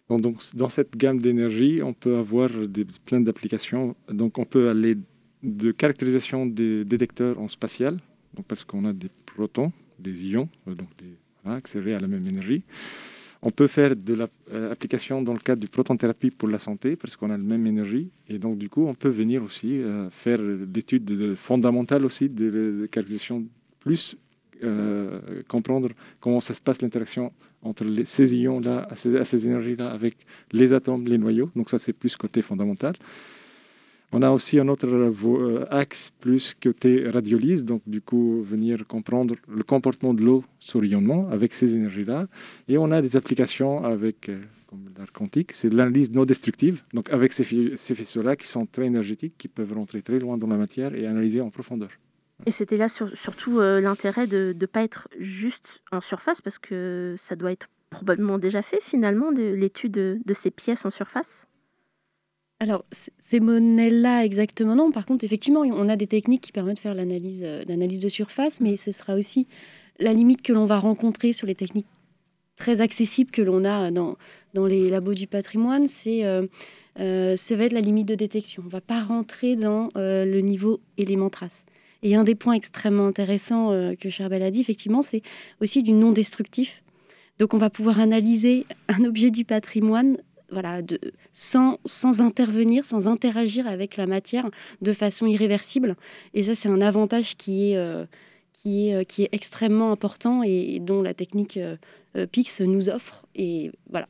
[0.09, 3.95] Donc, dans cette gamme d'énergie, on peut avoir des, plein d'applications.
[4.09, 4.97] Donc on peut aller
[5.41, 7.97] de caractérisation des détecteurs en spatial,
[8.33, 12.25] donc parce qu'on a des protons, des ions, donc des, voilà, accélérés à la même
[12.27, 12.63] énergie.
[13.41, 17.29] On peut faire de l'application dans le cadre du proton-thérapie pour la santé, parce qu'on
[17.29, 18.09] a la même énergie.
[18.29, 22.85] Et donc, du coup, on peut venir aussi euh, faire d'études fondamentales aussi, de, de
[22.89, 23.45] caractérisation
[23.81, 24.15] plus
[24.63, 30.15] euh, comprendre comment ça se passe l'interaction entre ces ions-là, ces, ces énergies-là, avec
[30.51, 31.49] les atomes, les noyaux.
[31.55, 32.93] Donc ça, c'est plus côté fondamental.
[34.15, 39.33] On a aussi un autre euh, axe plus côté radiolyse, donc du coup venir comprendre
[39.47, 42.27] le comportement de l'eau sur rayonnement avec ces énergies-là.
[42.67, 47.09] Et on a des applications avec, euh, comme l'art quantique, c'est l'analyse non destructive, donc
[47.09, 50.57] avec ces, ces faisceaux-là qui sont très énergétiques, qui peuvent rentrer très loin dans la
[50.57, 51.89] matière et analyser en profondeur.
[52.45, 57.15] Et c'était là surtout euh, l'intérêt de ne pas être juste en surface, parce que
[57.17, 61.47] ça doit être probablement déjà fait finalement, de l'étude de ces pièces en surface?
[62.59, 64.91] Alors, ces monnaies-là, exactement non.
[64.91, 68.61] Par contre, effectivement, on a des techniques qui permettent de faire l'analyse, euh, de surface,
[68.61, 69.47] mais ce sera aussi
[69.99, 71.87] la limite que l'on va rencontrer sur les techniques
[72.55, 74.17] très accessibles que l'on a dans,
[74.53, 75.87] dans les labos du patrimoine.
[75.87, 76.47] C'est euh,
[76.99, 78.63] euh, ça va être la limite de détection.
[78.63, 81.65] On ne va pas rentrer dans le niveau élément trace.
[82.03, 85.21] Et un des points extrêmement intéressants que Charbel a dit, effectivement, c'est
[85.61, 86.83] aussi du non destructif.
[87.39, 90.17] Donc, on va pouvoir analyser un objet du patrimoine
[90.53, 90.81] voilà,
[91.31, 94.49] sans, sans intervenir, sans interagir avec la matière
[94.81, 95.95] de façon irréversible.
[96.33, 98.05] Et ça, c'est un avantage qui est, euh,
[98.53, 101.75] qui, est, euh, qui est extrêmement important et, dont la technique euh,
[102.31, 103.25] PIX nous offre.
[103.35, 104.07] Et voilà.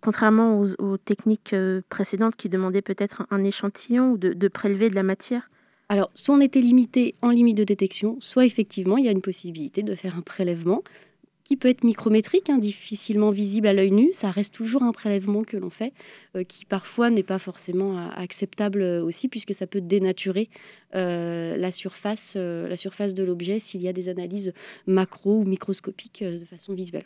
[0.00, 1.54] Contrairement aux, techniques
[1.88, 5.50] précédentes qui demandaient peut-être un, échantillon ou de prélever de la matière.
[5.88, 9.22] Alors, soit on était limité en limite de détection, soit effectivement, il y a une
[9.22, 10.82] possibilité de faire un prélèvement
[11.46, 14.12] qui peut être micrométrique, hein, difficilement visible à l'œil nu.
[14.12, 15.92] Ça reste toujours un prélèvement que l'on fait,
[16.34, 20.50] euh, qui parfois n'est pas forcément euh, acceptable euh, aussi, puisque ça peut dénaturer
[20.92, 24.54] la, surface, la surface de l'objet s'il y a des analyses
[24.86, 27.04] macro ou microscopiques de façon visuelle.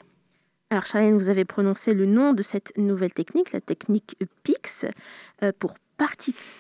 [0.71, 4.87] Alors Charlène, vous avez prononcé le nom de cette nouvelle technique, la technique PIX,
[5.59, 5.75] pour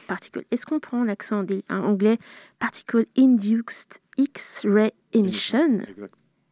[0.07, 0.45] particle.
[0.51, 2.19] Est-ce qu'on prend l'accent anglais?
[2.59, 5.81] Particle Induced X-ray Emission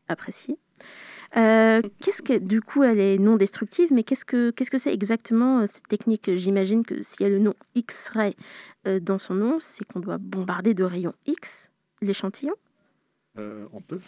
[0.09, 0.59] Apprécié.
[1.37, 4.95] Euh, qu'est-ce que, du coup, elle est non destructive, mais qu'est-ce que qu'est-ce que c'est
[4.95, 6.35] exactement euh, cette technique?
[6.35, 8.35] J'imagine que s'il y a le nom X-ray
[8.87, 11.69] euh, dans son nom, c'est qu'on doit bombarder de rayons X
[12.01, 12.55] l'échantillon.
[13.73, 14.01] On peut.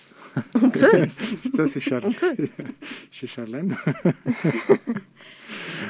[0.55, 0.81] On peut.
[1.57, 1.81] Ça, c'est
[3.11, 3.75] chez Charlène.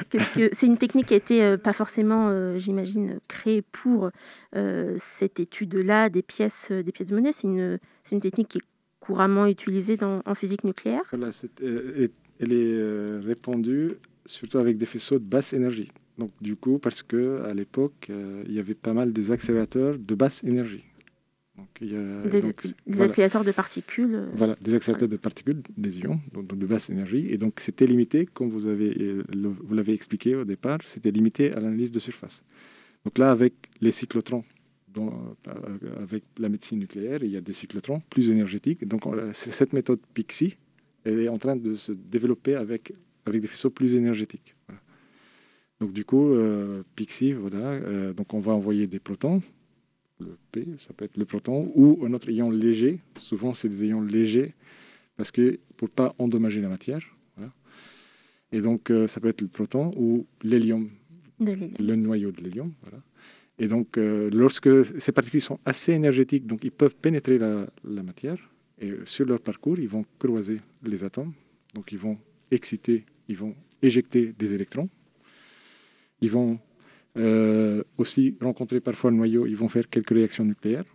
[0.35, 4.11] que c'est une technique qui a été pas forcément, j'imagine, créée pour
[4.97, 7.33] cette étude-là des pièces, des pièces de monnaie.
[7.33, 7.79] C'est une,
[8.19, 8.63] technique qui est
[9.01, 11.31] couramment utilisée dans, en physique nucléaire voilà,
[11.63, 12.07] euh,
[12.39, 15.91] Elle est euh, répandue surtout avec des faisceaux de basse énergie.
[16.17, 19.97] Donc du coup, parce que à l'époque, euh, il y avait pas mal des accélérateurs
[19.97, 20.83] de basse énergie.
[21.57, 24.29] Donc, il y a, des, accélérateurs de particules.
[24.33, 27.27] Voilà, des accélérateurs de particules, des ions, donc de basse énergie.
[27.29, 31.59] Et donc c'était limité, comme vous avez vous l'avez expliqué au départ, c'était limité à
[31.59, 32.41] l'analyse de surface.
[33.03, 34.45] Donc là, avec les cyclotrons
[34.97, 35.11] euh,
[36.01, 38.87] avec la médecine nucléaire, il y a des cyclotrons plus énergétiques.
[38.87, 40.57] Donc cette méthode PIXI
[41.03, 42.93] elle est en train de se développer avec,
[43.25, 44.55] avec des faisceaux plus énergétiques.
[45.79, 49.41] Donc du coup, euh, PIXI, voilà, euh, donc on va envoyer des protons,
[50.21, 52.99] le P, ça peut être le proton, ou un autre ion léger.
[53.19, 54.53] Souvent, c'est des ions légers
[55.17, 57.01] parce que pour pas endommager la matière.
[57.35, 57.51] Voilà.
[58.51, 60.89] Et donc, euh, ça peut être le proton ou l'hélium.
[61.39, 62.73] le noyau de l'hélium.
[62.81, 63.03] Voilà.
[63.59, 68.03] Et donc, euh, lorsque ces particules sont assez énergétiques, donc ils peuvent pénétrer la, la
[68.03, 68.37] matière,
[68.79, 71.33] et sur leur parcours, ils vont croiser les atomes.
[71.75, 72.17] Donc, ils vont
[72.49, 74.89] exciter, ils vont éjecter des électrons.
[76.21, 76.59] Ils vont
[77.17, 80.85] euh, aussi rencontrer parfois le noyau, ils vont faire quelques réactions nucléaires.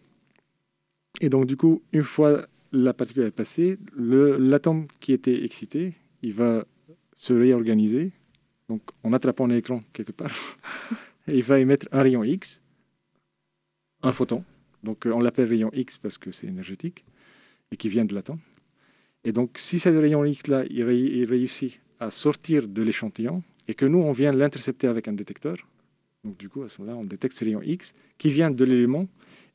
[1.20, 6.34] Et donc, du coup, une fois la particule est passée, l'atome qui était excité, il
[6.34, 6.66] va
[7.14, 8.12] se réorganiser,
[8.68, 10.34] donc en attrapant un électron quelque part,
[11.28, 12.62] et il va émettre un rayon X,
[14.02, 14.44] un photon.
[14.82, 17.04] Donc, on l'appelle rayon X parce que c'est énergétique
[17.70, 18.40] et qui vient de l'atome.
[19.24, 23.98] Et donc, si ce rayon X-là, il réussit à sortir de l'échantillon et que nous,
[23.98, 25.56] on vient l'intercepter avec un détecteur,
[26.26, 29.06] donc du coup, à ce moment-là, on détecte ce rayon X qui vient de l'élément.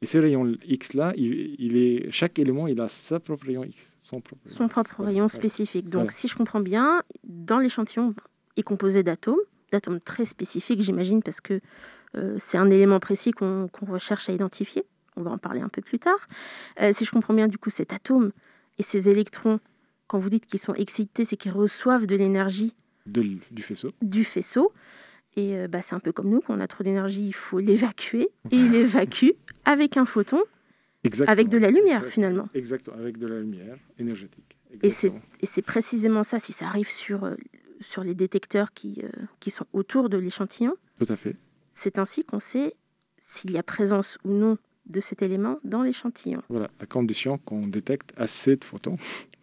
[0.02, 3.96] Et ce rayon X-là, il, il est, chaque élément, il a sa propre rayon X,
[4.00, 4.58] son propre rayon.
[4.58, 5.40] Son propre Voilà, rayon voilà.
[5.40, 5.86] spécifique.
[5.86, 6.12] Donc, Voilà.
[6.12, 8.16] si je comprends bien, dans l'échantillon
[8.58, 9.38] est composé d'atomes,
[9.72, 11.62] d'atomes très spécifiques, j'imagine, parce que
[12.16, 14.86] euh, c'est un élément précis qu'on recherche à identifier.
[15.18, 16.28] On va en parler un peu plus tard.
[16.82, 18.32] Euh, si je comprends bien, du coup, cet atome
[18.80, 19.60] et ces électrons,
[20.08, 22.74] quand vous dites qu'ils sont excités, c'est qu'ils reçoivent de l'énergie
[23.62, 23.92] faisceau.
[24.02, 24.72] du faisceau.
[25.38, 27.60] Et euh, bah, c'est un peu comme nous, quand on a trop d'énergie, il faut
[27.60, 28.30] l'évacuer.
[28.52, 29.30] Et il évacue
[29.66, 30.42] avec un photon,
[31.04, 31.32] Exactement.
[31.32, 32.12] avec de la lumière, Exactement.
[32.12, 32.50] finalement.
[32.54, 34.58] Exactement, avec de la lumière énergétique.
[34.84, 35.22] Et c'est Exactement.
[35.42, 37.36] et c'est précisément ça, si ça arrive sur, euh,
[37.80, 41.36] sur les détecteurs qui, euh, qui sont autour de l'échantillon, Tout à fait.
[41.72, 42.76] c'est ainsi qu'on sait
[43.18, 46.42] s'il y a présence ou non de cet élément dans l'échantillon.
[46.50, 48.98] Voilà, à condition qu'on détecte assez de photons.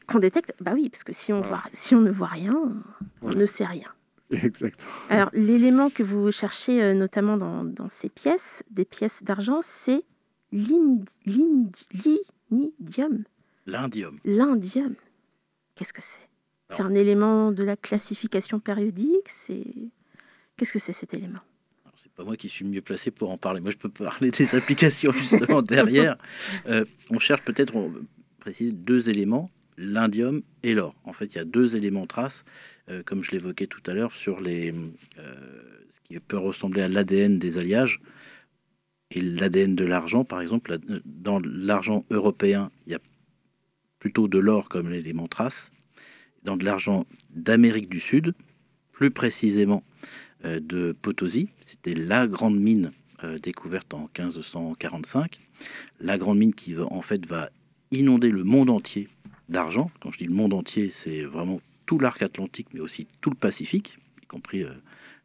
[0.07, 1.49] Qu'on détecte, bah oui, parce que si on, Voilà.
[1.49, 2.73] voit, si on ne voit rien, on
[3.21, 3.39] Voilà.
[3.41, 3.89] ne sait rien.
[4.45, 4.91] Exactement.
[5.09, 10.03] Alors, l'élément que vous cherchez euh, notamment dans, dans ces pièces, des pièces d'argent, c'est
[10.53, 11.75] l'inid- l'inid-
[12.51, 13.25] l'inidium,
[13.67, 14.19] L'indium.
[14.25, 14.95] l'indium.
[15.75, 16.21] Qu'est-ce que c'est?
[16.71, 19.65] C'est un élément de la classification périodique C'est
[20.57, 21.39] Qu'est-ce que c'est cet élément?
[21.97, 23.61] C'est pas moi qui suis mieux placé pour en parler.
[23.61, 26.17] Moi, je peux parler des applications justement derrière.
[26.67, 27.99] Euh, on cherche peut-être, on va
[28.41, 30.95] préciser deux éléments, l'indium et l'or.
[31.05, 32.45] En fait, il y a deux éléments traces,
[32.91, 34.75] euh, comme je l'évoquais tout à l'heure, sur les,
[35.19, 35.35] euh,
[35.89, 38.01] ce qui peut ressembler à l'ADN des alliages.
[39.11, 43.01] Et l'ADN de l'argent, par exemple, dans l'argent européen, il y a
[43.99, 45.71] plutôt de l'or comme élément trace.
[46.43, 48.35] Dans de l'argent d'Amérique du Sud,
[48.93, 49.83] plus précisément
[50.45, 51.49] euh, de Potosi.
[51.61, 52.93] C'était la grande mine
[53.43, 55.41] découverte en 1545.
[55.99, 57.51] La grande mine qui en fait va
[57.91, 59.09] inonder le monde entier
[59.49, 59.91] d'argent.
[60.01, 63.37] Quand je dis le monde entier, c'est vraiment tout l'arc atlantique, mais aussi tout le
[63.37, 64.71] Pacifique, y compris euh,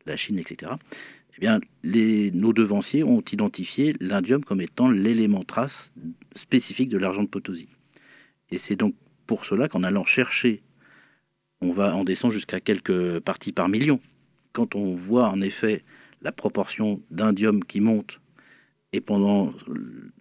[0.05, 0.71] la Chine, etc.
[1.35, 5.91] Eh bien, nos devanciers ont identifié l'indium comme étant l'élément trace
[6.35, 7.67] spécifique de l'argent de Potosi.
[8.51, 10.61] Et c'est donc pour cela qu'en allant chercher,
[11.61, 13.99] on va en descend jusqu'à quelques parties par million
[14.51, 15.83] quand on voit en effet
[16.21, 18.19] la proportion d'indium qui monte
[18.91, 19.53] et pendant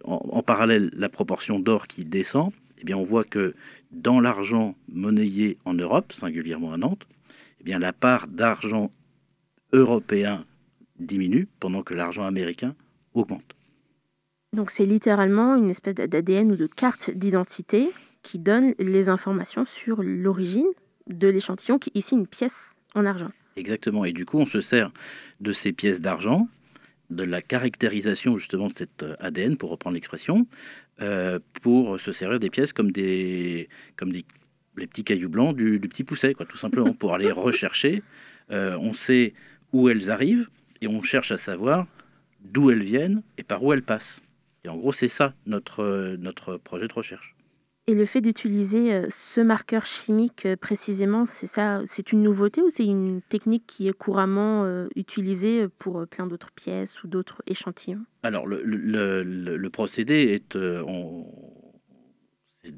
[0.03, 2.51] en, en parallèle la proportion d'or qui descend,
[2.83, 3.55] eh bien on voit que
[3.91, 7.07] dans l'argent monnayé en Europe, singulièrement à Nantes,
[7.61, 8.91] eh bien la part d'argent
[9.71, 10.45] européen
[10.99, 12.75] diminue pendant que l'argent américain
[13.13, 13.55] augmente.
[14.51, 17.91] Donc c'est littéralement une espèce d'ADN ou de carte d'identité
[18.21, 20.67] qui donne les informations sur l'origine
[21.07, 23.29] de l'échantillon, qui est ici une pièce en argent.
[23.55, 24.05] Exactement.
[24.05, 24.91] Et du coup, on se sert
[25.39, 26.47] de ces pièces d'argent,
[27.09, 30.47] de la caractérisation justement de cet euh, ADN, pour reprendre l'expression,
[31.01, 34.25] euh, pour se servir des pièces comme des, comme des
[34.77, 38.03] les petits cailloux blancs du, du petit pousset, quoi, tout simplement, pour aller rechercher.
[38.51, 39.33] Euh, on sait
[39.71, 40.47] où elles arrivent
[40.81, 41.87] et on cherche à savoir
[42.41, 44.21] d'où elles viennent et par où elles passent.
[44.63, 47.32] Et en gros, c'est ça notre, euh, notre projet de recherche.
[47.85, 52.61] Et le fait d'utiliser euh, ce marqueur chimique euh, précisément, c'est ça, c'est une nouveauté
[52.61, 57.41] ou c'est une technique qui est couramment euh, utilisée pour plein d'autres pièces ou d'autres
[57.45, 58.05] échantillons?
[58.23, 61.25] Alors, le, le- le- le procédé est, on-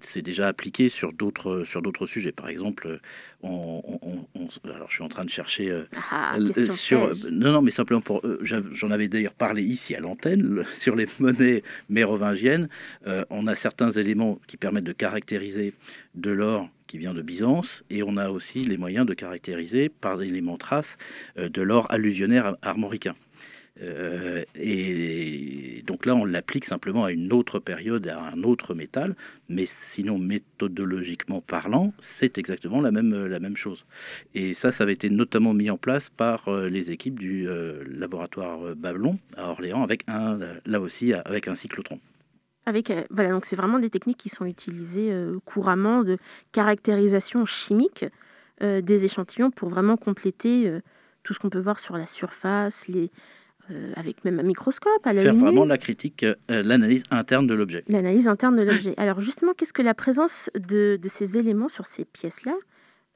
[0.02, 2.32] c'est- déjà appliqué sur d'autres sur d'autres sujets.
[2.32, 3.00] Par exemple,
[3.44, 7.52] on, on- alors je suis en train de chercher euh, Ah, euh, question sur non
[7.52, 11.64] non mais simplement pour euh, j'en avais d'ailleurs parlé ici à l'antenne sur les monnaies
[11.90, 12.70] mérovingiennes.
[13.08, 15.74] Euh, on a certains éléments qui permettent de caractériser
[16.16, 20.18] de l'or qui vient de Byzance et on a aussi les moyens de caractériser par
[20.18, 20.98] l'élément trace
[21.38, 23.16] euh, de l'or allusionnaire ar- armoricain.
[23.82, 29.15] Euh, et donc là, on l'applique simplement à une autre période, à un autre métal,
[29.49, 33.86] mais sinon méthodologiquement parlant, c'est exactement la même, la même chose.
[34.34, 37.84] Et ça, ça avait été notamment mis en place par euh, les équipes du euh,
[37.88, 41.99] laboratoire Babylon à Orléans, avec un, là aussi avec un cyclotron.
[42.65, 45.13] Avec, voilà, donc c'est vraiment des techniques qui sont utilisées
[45.45, 46.17] couramment de
[46.51, 48.05] caractérisation chimique
[48.59, 50.71] des échantillons pour vraiment compléter
[51.21, 53.11] tout ce qu'on peut voir sur la surface, les,
[53.72, 57.84] euh, avec même un microscope à Faire vraiment la critique, euh, l'analyse interne de l'objet.
[57.88, 58.93] L'analyse interne de l'objet.
[58.97, 62.55] Alors justement, qu'est-ce que la présence de, de ces éléments sur ces pièces-là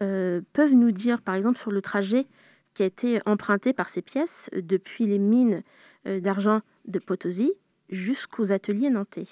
[0.01, 2.25] euh, peuvent nous dire, par exemple, sur le trajet
[2.73, 5.63] qui a été emprunté par ces pièces euh, depuis les mines
[6.07, 7.51] euh, d'argent de Potosi
[7.89, 9.27] jusqu'aux ateliers nantais?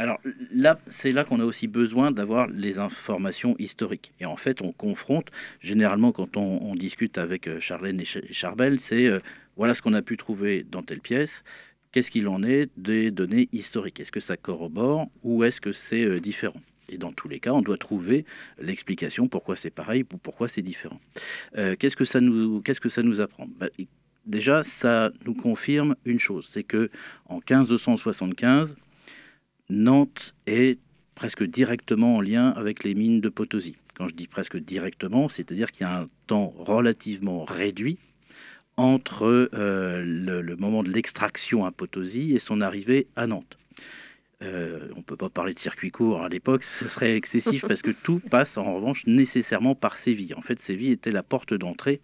[0.00, 0.20] Alors
[0.52, 4.12] là, c'est là qu'on a aussi besoin d'avoir les informations historiques.
[4.20, 5.26] Et en fait, on confronte,
[5.60, 9.18] généralement quand on, on discute avec euh, Charlène et Ch- et Charbel, c'est euh,
[9.58, 11.42] voilà ce qu'on a pu trouver dans telle pièce,
[11.92, 14.00] qu'est-ce qu'il en est des données historiques?
[14.00, 16.60] Est-ce que ça corrobore ou est-ce que c'est euh, différent?
[16.88, 18.24] Et dans tous les cas, on doit trouver
[18.58, 21.00] l'explication pourquoi c'est pareil ou pourquoi c'est différent.
[21.58, 23.46] Euh, qu'est-ce que ça nous, apprend?
[23.58, 23.68] Bah,
[24.26, 26.90] Déjà, ça nous confirme une chose, c'est que
[27.26, 28.76] en 1575,
[29.70, 30.78] Nantes est
[31.14, 33.76] presque directement en lien avec les mines de Potosi.
[33.96, 37.98] Quand je dis presque directement, c'est-à-dire qu'il y a un temps relativement réduit
[38.78, 43.58] entre euh, le, le moment de l'extraction à Potosi et son arrivée à Nantes.
[44.40, 47.82] Euh, on ne peut pas parler de circuit court à l'époque, ce serait excessif parce
[47.82, 50.32] que tout passe en revanche nécessairement par Séville.
[50.34, 52.00] En fait, Séville était la porte d'entrée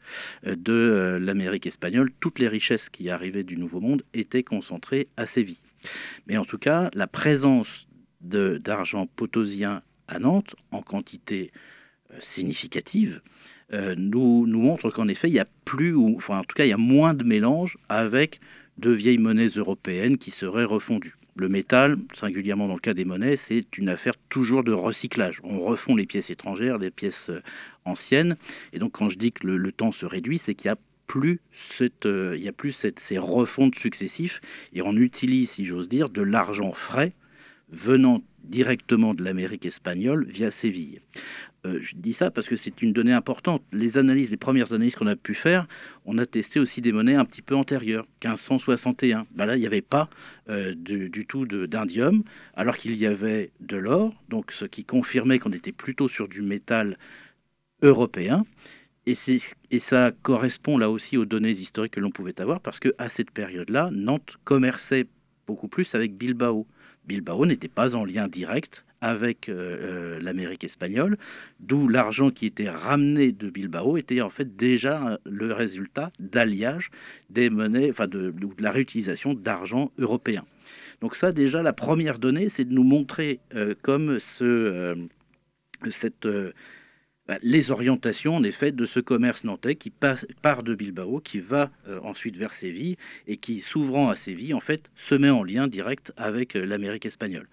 [0.47, 2.11] euh, de l'Amérique espagnole.
[2.19, 5.63] Toutes les richesses qui arrivaient du Nouveau Monde étaient concentrées à Séville.
[6.27, 7.87] Mais en tout cas, la présence
[8.21, 11.53] d'argent potosien à Nantes en quantité
[12.21, 13.21] significative
[13.73, 16.65] euh, nous, nous montre qu'en effet, il y a plus, ou enfin en tout cas,
[16.65, 18.41] il y a moins de mélange avec
[18.79, 21.17] de vieilles monnaies européennes qui seraient refondues.
[21.37, 25.41] Le métal, singulièrement dans le cas des monnaies, c'est une affaire toujours de recyclage.
[25.43, 27.43] On refond les pièces étrangères, les pièces euh,
[27.85, 28.37] anciennes.
[28.73, 30.77] Et donc, quand je dis que le, le temps se réduit, c'est qu'il y a
[31.07, 34.41] plus cette, euh, il y a plus cette, ces refontes successifs
[34.73, 37.13] et on utilise, si j'ose dire, de l'argent frais
[37.71, 41.01] venant directement de l'Amérique espagnole via Séville.
[41.67, 43.63] Euh, je dis ça parce que c'est une donnée importante.
[43.73, 45.67] Les analyses, les premières analyses qu'on a pu faire,
[46.05, 49.27] on a testé aussi des monnaies un petit peu antérieures, 1561.
[49.35, 50.09] Ben là, il n'y avait pas
[50.51, 52.23] euh, du, tout d'indium,
[52.55, 56.43] alors qu'il y avait de l'or, donc ce qui confirmait qu'on était plutôt sur du
[56.43, 56.99] métal
[57.83, 58.45] européen.
[59.07, 59.15] Et,
[59.71, 63.31] et ça correspond là aussi aux données historiques que l'on pouvait avoir, parce qu'à cette
[63.31, 65.07] période-là, Nantes commerçait
[65.47, 66.67] beaucoup plus avec Bilbao.
[67.07, 71.19] Bilbao n'était pas en lien direct avec euh, euh, l'Amérique espagnole,
[71.61, 76.91] d'où l'argent qui était ramené de Bilbao était en fait déjà euh, le résultat d'alliage
[77.29, 80.47] des monnaies, enfin de, la réutilisation d'argent européen.
[81.03, 83.41] Donc ça déjà, la première donnée, c'est de nous montrer
[83.83, 84.97] comme ce,
[85.91, 86.27] cette,
[87.29, 91.41] bah, les orientations en effet de ce commerce nantais qui passe, part de Bilbao, qui
[91.41, 91.71] va
[92.03, 92.97] ensuite vers Séville
[93.27, 97.49] et qui, s'ouvrant à Séville, en fait, se met en lien direct avec l'Amérique espagnole.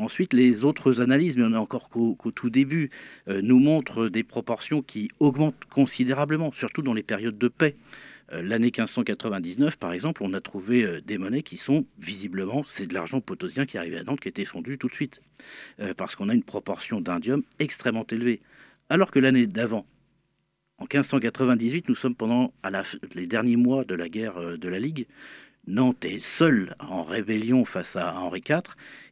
[0.00, 2.90] Ensuite, les autres analyses, mais on est encore qu'au tout début,
[3.26, 7.74] euh, nous montrent des proportions qui augmentent considérablement, surtout dans les périodes de paix.
[8.32, 12.86] Euh, L'année 1599, par exemple, on a trouvé euh, des monnaies qui sont visiblement, c'est
[12.86, 15.20] de l'argent potosien qui arrivait à Nantes, qui était fondu tout de suite,
[15.96, 18.40] parce qu'on a une proportion d'indium extrêmement élevée.
[18.90, 19.84] Alors que l'année d'avant,
[20.78, 22.52] en 1598, nous sommes pendant
[23.16, 25.08] les derniers mois de la guerre de la Ligue.
[25.68, 28.62] Nantes est seule en rébellion face à Henri IV,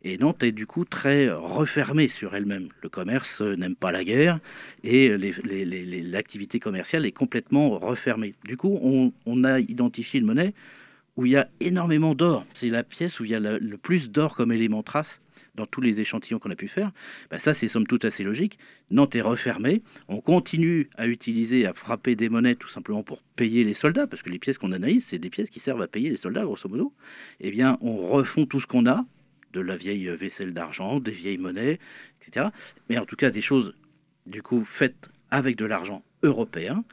[0.02, 2.68] et Nantes est du coup très refermée sur elle-même.
[2.82, 4.40] Le commerce n'aime pas la guerre,
[4.82, 8.34] et l'activité commerciale est complètement refermée.
[8.44, 8.80] Du coup,
[9.26, 10.54] on, a identifié une monnaie
[11.16, 12.46] où il y a énormément d'or.
[12.54, 15.20] C'est la pièce où il y a le plus d'or comme élément trace
[15.56, 16.92] dans tous les échantillons qu'on a pu faire.
[17.30, 18.58] Bah, ça, c'est somme toute assez logique.
[18.90, 19.82] Nantes est refermée.
[20.08, 24.22] On continue à utiliser, à frapper des monnaies tout simplement pour payer les soldats, parce
[24.22, 26.68] que les pièces qu'on analyse, c'est des pièces qui servent à payer les soldats, grosso
[26.68, 26.92] modo.
[27.40, 29.04] Eh bien, on refond tout ce qu'on a,
[29.52, 31.78] de la vieille vaisselle d'argent, des vieilles monnaies,
[32.20, 32.48] etc.
[32.88, 33.74] Mais en tout cas, des choses,
[34.26, 36.84] du coup, faites avec de l'argent européen.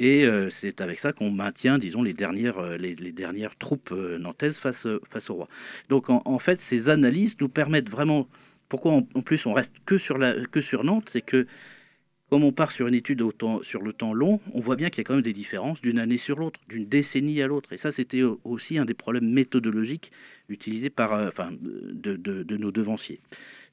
[0.00, 4.16] Et euh, c'est avec ça qu'on maintient, disons, les dernières, euh, les, dernières troupes euh,
[4.18, 5.48] nantaises face, face au roi.
[5.90, 8.26] Donc, en, fait, ces analyses nous permettent vraiment.
[8.70, 11.46] Pourquoi, en, plus, on reste que sur, la, que sur Nantes C'est que,
[12.30, 13.32] comme on part sur une étude au
[13.62, 15.98] sur le temps long, on voit bien qu'il y a quand même des différences d'une
[15.98, 17.74] année sur l'autre, d'une décennie à l'autre.
[17.74, 20.12] Et ça, c'était aussi un des problèmes méthodologiques
[20.48, 23.20] utilisés par, enfin, de, de- nos devanciers.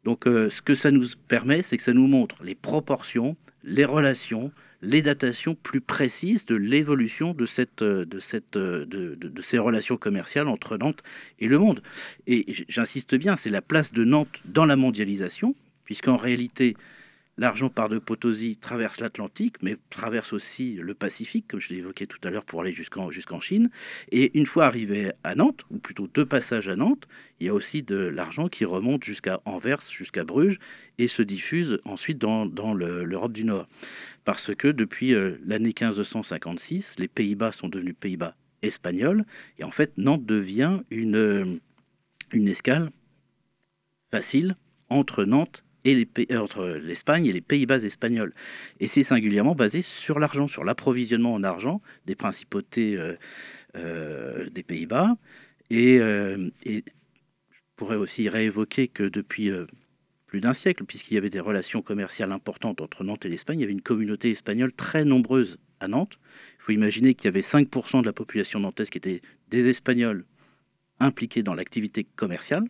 [0.04, 4.52] Donc, ce que ça nous permet, c'est que ça nous montre les proportions, les relations,
[4.82, 9.98] les datations plus précises de l'évolution de, cette, euh, de, cette, euh, de, ces relations
[9.98, 11.04] commerciales entre Nantes
[11.40, 11.82] et le monde.
[12.28, 16.76] Et j'insiste bien, c'est la place de Nantes dans la mondialisation, puisqu'en réalité,
[17.40, 22.08] L'argent part de Potosi, traverse l'Atlantique, mais traverse aussi le Pacifique, comme je l'ai évoqué
[22.08, 23.70] tout à l'heure, pour aller jusqu'en Chine.
[24.12, 27.08] Et une fois arrivé à Nantes, ou plutôt deux passages à Nantes,
[27.40, 30.58] il y a aussi de l'argent qui remonte jusqu'à Anvers, jusqu'à Bruges,
[30.98, 33.68] et se diffuse ensuite dans, dans le- l'Europe du Nord.
[34.26, 39.26] Parce que depuis euh, l'année 1556, les Pays-Bas sont devenus Pays-Bas espagnols,
[39.60, 41.46] et en fait, Nantes devient une, euh,
[42.34, 42.90] une escale
[44.12, 44.56] facile
[44.90, 45.64] entre Nantes
[45.96, 48.34] les euh, entre l'Espagne et les Pays-Bas espagnols.
[48.80, 53.16] Et c'est singulièrement basé sur l'argent, sur l'approvisionnement en argent des principautés euh,
[53.76, 55.18] euh, des Pays-Bas.
[55.70, 56.82] Et, je
[57.76, 59.52] pourrais aussi réévoquer que depuis
[60.26, 63.62] plus d'un siècle, puisqu'il y avait des relations commerciales importantes entre Nantes et l'Espagne, il
[63.62, 66.18] y avait une communauté espagnole très nombreuse à Nantes.
[66.60, 70.26] Il faut imaginer qu'il y avait 5% de la population nantaise qui étaient des Espagnols
[71.00, 72.64] impliqués dans l'activité commerciale.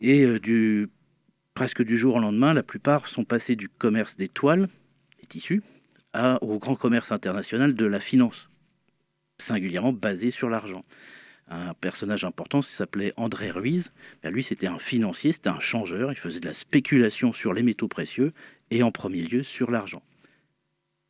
[0.00, 0.88] Et du,
[1.54, 4.68] presque du jour au lendemain, la plupart sont passés du commerce des toiles,
[5.20, 5.62] des tissus,
[6.40, 8.48] au grand commerce international de la finance,
[9.38, 10.84] singulièrement basé sur l'argent.
[11.48, 13.92] Un personnage important s'appelait André Ruiz.
[14.22, 16.10] Ben, lui, c'était un financier, c'était un changeur.
[16.10, 18.32] Il faisait de la spéculation sur les métaux précieux
[18.70, 20.02] et en premier lieu sur l'argent.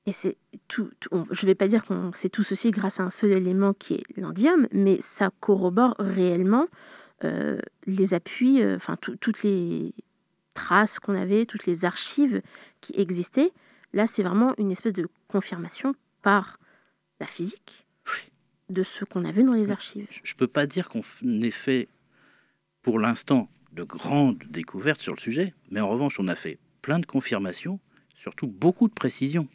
[0.07, 0.36] Et c'est
[0.68, 0.90] tout,
[1.30, 3.95] je ne vais pas dire qu'on sait tout ceci grâce à un seul élément qui
[3.95, 6.66] est l'indium, mais ça corrobore réellement
[7.22, 9.95] euh, les appuis, euh, enfin tout- toutes les
[10.55, 12.42] traces qu'on avait, toutes les archives
[12.80, 13.52] qui existaient.
[13.92, 16.59] Là, c'est vraiment une espèce de confirmation par
[17.20, 17.86] la physique
[18.70, 20.07] de ce qu'on a vu dans les archives.
[20.11, 21.02] Je ne peux pas dire qu'on
[21.42, 21.88] ait fait,
[22.82, 26.98] pour l'instant, de grandes découvertes sur le sujet, mais en revanche, on a fait plein
[26.98, 27.80] de confirmations,
[28.14, 29.48] surtout beaucoup de précisions.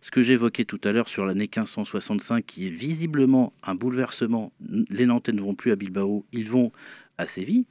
[0.00, 5.06] Ce que j'évoquais tout à l'heure sur l'année 1565, qui est visiblement un bouleversement, les
[5.06, 6.72] Nantais ne vont plus à Bilbao, ils vont
[7.18, 7.66] à Séville,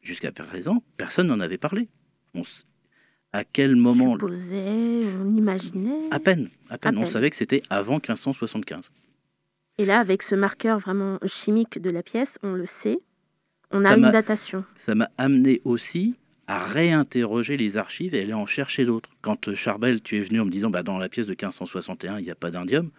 [0.00, 1.88] jusqu'à présent, personne n'en avait parlé.
[2.34, 2.64] On s-
[3.32, 6.08] à quel On moment supposait, on imaginait.
[6.10, 6.96] À peine, à peine.
[6.96, 7.10] À On peine.
[7.12, 8.90] savait que c'était avant 1575.
[9.78, 12.98] Et là, avec ce marqueur vraiment chimique de la pièce, on le sait,
[13.70, 14.64] on Ça a une datation.
[14.76, 16.16] ça m'a amené aussi
[16.48, 19.10] à réinterroger les archives et aller en chercher d'autres.
[19.22, 22.18] Quand euh, Charbel, tu es venu en me disant, bah, dans la pièce de 1561,
[22.18, 22.90] il n'y a pas d'indium,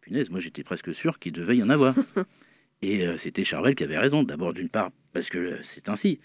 [0.00, 1.94] punaise, moi j'étais presque sûr qu'il devait y en avoir.
[2.82, 4.22] et euh, c'était Charbel qui avait raison.
[4.22, 6.18] D'abord, d'une part, parce que euh, c'est ainsi.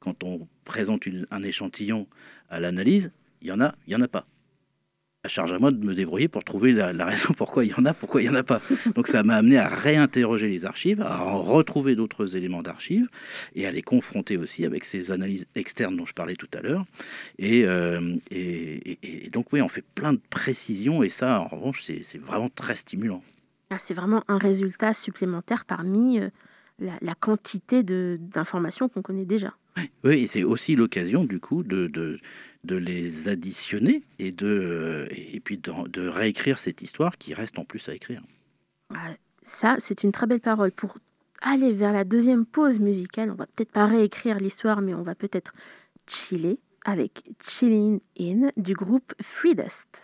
[0.00, 2.06] Quand on présente un échantillon
[2.50, 3.10] à l'analyse,
[3.42, 4.26] il y en a, il y en a pas.
[5.24, 7.84] À charge à moi de me débrouiller pour trouver la, raison pourquoi il y en
[7.84, 8.60] a, pourquoi il y en a pas.
[8.94, 13.08] Donc ça m'a amené à réinterroger les archives, à en retrouver d'autres éléments d'archives
[13.56, 16.84] et à les confronter aussi avec ces analyses externes dont je parlais tout à l'heure.
[17.38, 18.16] Et, euh,
[19.32, 22.76] donc oui, on fait plein de précisions et ça, en revanche, c'est c'est vraiment très
[22.76, 23.22] stimulant.
[23.70, 26.30] Ah, c'est vraiment un résultat supplémentaire parmi euh,
[26.78, 29.54] la, la quantité d'informations qu'on connaît déjà.
[30.04, 32.18] Oui, et c'est aussi l'occasion du coup de, de,
[32.64, 37.58] de les additionner et, de, euh, et puis de, de réécrire cette histoire qui reste
[37.58, 38.22] en plus à écrire.
[38.94, 39.12] Ah,
[39.42, 40.72] Ça, c'est une très belle parole.
[40.72, 40.98] Pour
[41.42, 45.14] aller vers la deuxième pause musicale, on va peut-être pas réécrire l'histoire, mais on va
[45.14, 45.52] peut-être
[46.08, 50.02] chiller avec Chillin' In du groupe Free Dust.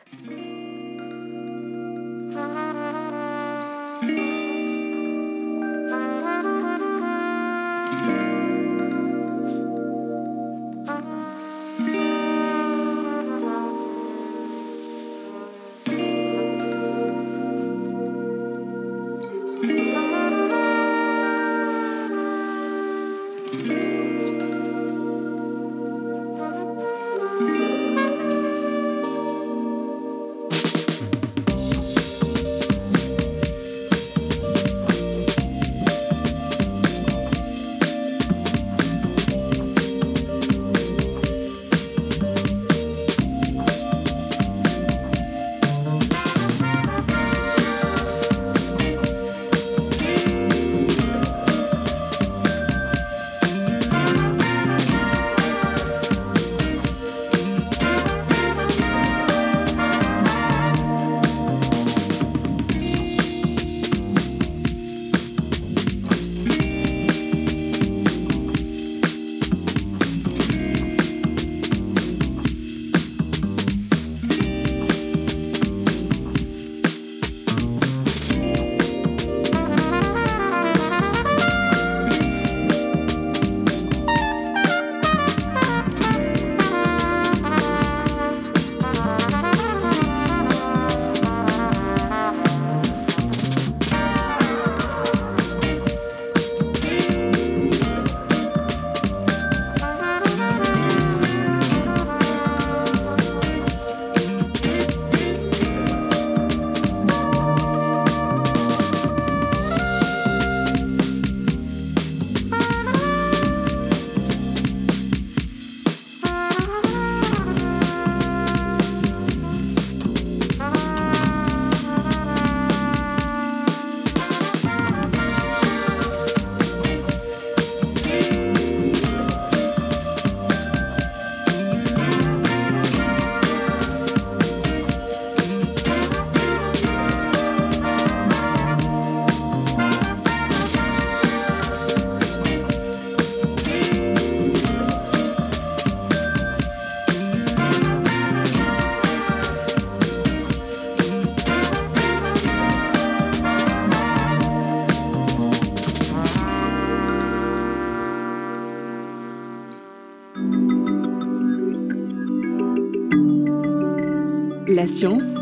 [164.85, 165.39] La science,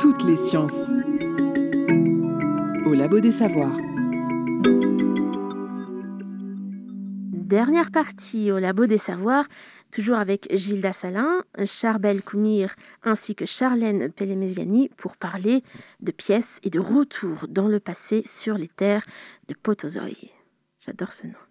[0.00, 0.88] toutes les sciences.
[2.84, 3.76] Au Labo des Savoirs.
[7.30, 9.46] Dernière partie au Labo des Savoirs,
[9.92, 15.62] toujours avec Gilda Salin, Charbel Koumir ainsi que Charlène Pellemesiani pour parler
[16.00, 19.04] de pièces et de retour dans le passé sur les terres
[19.46, 20.32] de Potozoï.
[20.80, 21.49] J'adore ce nom.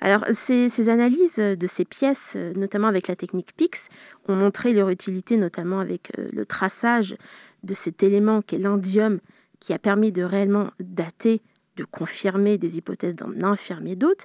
[0.00, 3.88] Alors, ces, analyses de ces pièces, notamment avec la technique PIX,
[4.28, 7.16] ont montré leur utilité, notamment avec euh, le traçage
[7.62, 9.20] de cet élément qu'est l'indium,
[9.58, 11.40] qui a permis de réellement dater,
[11.76, 14.24] de confirmer des hypothèses d'en infirmer d'autres.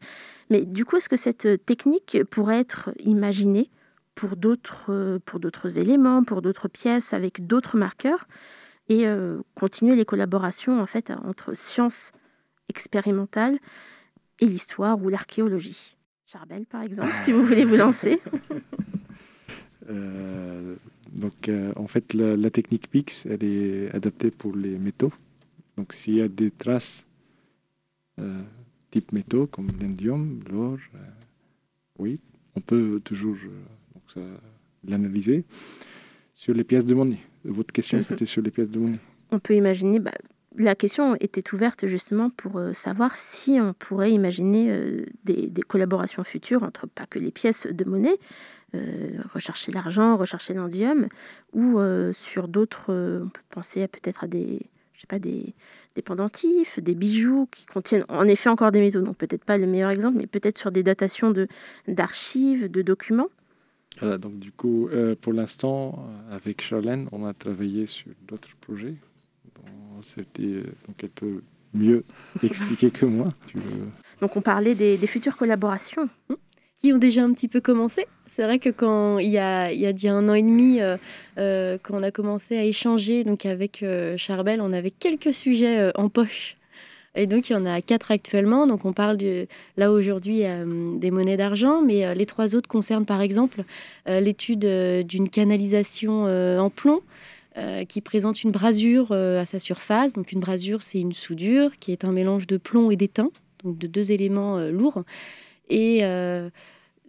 [0.49, 3.69] Mais du coup, est-ce que cette euh, technique pourrait être imaginée
[4.13, 8.27] pour d'autres, euh, pour d'autres éléments, pour d'autres pièces, avec d'autres marqueurs,
[8.89, 9.05] et
[9.55, 12.11] continuer les collaborations en fait entre sciences
[12.67, 13.57] expérimentales
[14.41, 18.21] et l'histoire ou l'archéologie Charbel, par exemple, si vous voulez vous lancer.
[19.89, 20.75] Euh,
[21.11, 25.11] donc, euh, en fait, la, la technique PIX, elle est adaptée pour les métaux.
[25.75, 27.05] Donc, s'il y a des traces
[28.19, 28.41] euh,
[28.91, 30.77] type métaux comme l'indium, l'or,
[31.99, 32.19] oui,
[32.55, 33.37] on peut toujours
[34.87, 35.43] l'analyser.
[36.33, 37.19] Sur les pièces de monnaie.
[37.43, 38.99] Votre question, c'était sur les pièces de monnaie.
[39.31, 40.13] on peut imaginer, bah,
[40.57, 46.23] la question était ouverte justement pour euh, savoir si on pourrait imaginer euh, des, collaborations
[46.23, 48.17] futures entre pas que les pièces de monnaie,
[48.75, 51.07] euh, rechercher l'argent, rechercher l'indium,
[51.53, 51.79] ou
[52.13, 54.61] sur d'autres, on peut penser peut-être à des,
[54.93, 55.53] je sais pas, des,
[55.95, 59.67] des pendentifs, des bijoux qui contiennent en effet encore des métaux, donc peut-être pas le
[59.67, 61.47] meilleur exemple, mais peut-être sur des datations de,
[61.87, 63.29] d'archives, de documents.
[63.99, 64.89] Voilà, donc du coup,
[65.21, 68.95] pour l'instant, avec Charlène, on a travaillé sur d'autres projets.
[70.01, 71.41] C'était, euh, donc elle peut
[71.73, 72.03] mieux
[72.43, 73.27] expliquer que moi.
[73.47, 73.87] Tu veux-
[74.21, 76.09] Donc on parlait des, des futures collaborations.
[76.83, 78.07] qui ont déjà un petit peu commencé.
[78.25, 80.81] C'est vrai que quand il y a, il y a déjà un an et demi,
[80.81, 80.97] euh,
[81.37, 85.77] euh, quand on a commencé à échanger donc avec euh, Charbel, on avait quelques sujets
[85.77, 86.57] euh, en poche.
[87.13, 88.65] Et donc, il y en a quatre actuellement.
[88.67, 89.45] Donc, on parle de,
[89.77, 93.63] là aujourd'hui euh, des monnaies d'argent, mais euh, les trois autres concernent par exemple
[94.09, 97.01] euh, l'étude euh, d'une canalisation euh, en plomb
[97.57, 100.13] euh, qui présente une brasure euh, à sa surface.
[100.13, 103.29] Donc, une brasure, c'est une soudure qui est un mélange de plomb et d'étain,
[103.65, 105.03] donc de deux éléments euh, lourds.
[105.69, 106.01] Et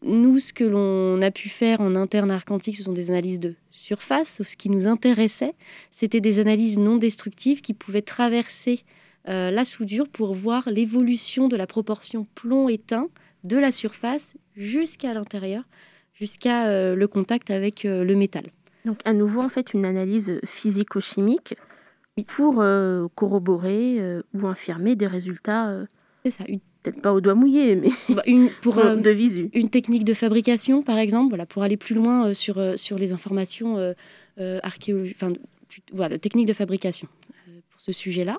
[0.03, 3.55] nous, ce que l'on a pu faire en interne Arcantique, ce sont des analyses de
[3.71, 4.43] surface.
[4.45, 5.55] Ce qui nous intéressait,
[5.93, 8.85] c'était des analyses non destructives qui pouvaient traverser
[9.27, 13.09] la soudure pour voir l'évolution de la proportion plomb-étain
[13.43, 15.65] de la surface jusqu'à l'intérieur,
[16.15, 18.45] jusqu'à le contact avec le métal.
[18.85, 21.55] Donc à nouveau, en fait, une analyse physico-chimique
[22.27, 25.87] pour euh, corroborer euh, ou infirmer des résultats, euh,
[26.25, 29.49] C'est ça, une, peut-être pas au doigt mouillé, mais bah, une- pour, euh, de visu.
[29.55, 32.99] une technique de fabrication, par exemple, voilà, pour aller plus loin euh, sur, euh, sur
[32.99, 33.93] les informations euh,
[34.41, 35.33] euh, archéologiques, enfin,
[35.93, 37.09] voilà, technique de fabrication
[37.49, 38.39] euh, pour ce sujet-là.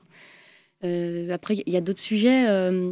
[0.83, 2.47] Euh, après, il y a d'autres sujets.
[2.49, 2.91] euh,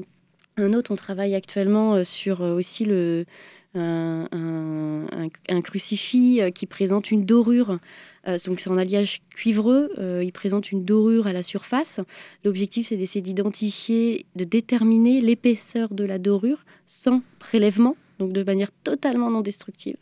[0.58, 3.26] un autre, on travaille actuellement euh, sur euh, aussi le,
[3.74, 7.80] un, crucifix euh, qui présente une dorure.
[8.28, 9.92] Euh, donc, c'est en alliage cuivreux.
[9.98, 12.00] euh, il présente une dorure à la surface.
[12.44, 18.72] L'objectif, c'est d'essayer d'identifier, de déterminer l'épaisseur de la dorure sans prélèvement, donc de manière
[18.84, 19.98] totalement non destructive.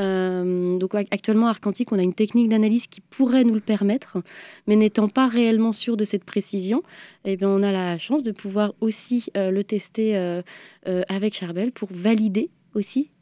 [0.00, 4.18] Donc ac- actuellement Arcantique, on a une technique d'analyse qui pourrait nous le permettre,
[4.68, 6.84] mais n'étant pas réellement sûr de cette précision,
[7.24, 10.40] eh bien, on a la chance de pouvoir aussi le tester
[10.84, 12.48] avec Charbel pour valider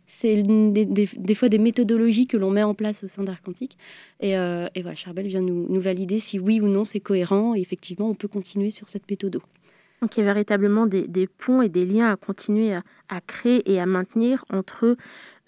[0.08, 3.76] C'est des, fois des méthodologies que l'on met en place au sein d'Arcantique.
[4.20, 7.54] Et, euh, voilà, Charbel vient nous, valider si oui ou non c'est cohérent.
[7.54, 9.40] Et effectivement, on peut continuer sur cette méthode.
[10.02, 12.74] Donc il y a véritablement des, ponts et des liens à continuer
[13.08, 14.96] à, créer et à maintenir entre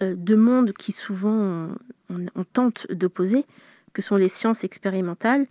[0.02, 1.68] euh, deux mondes qui souvent
[2.10, 3.44] on- on tente d'opposer,
[3.92, 5.44] que sont les sciences expérimentales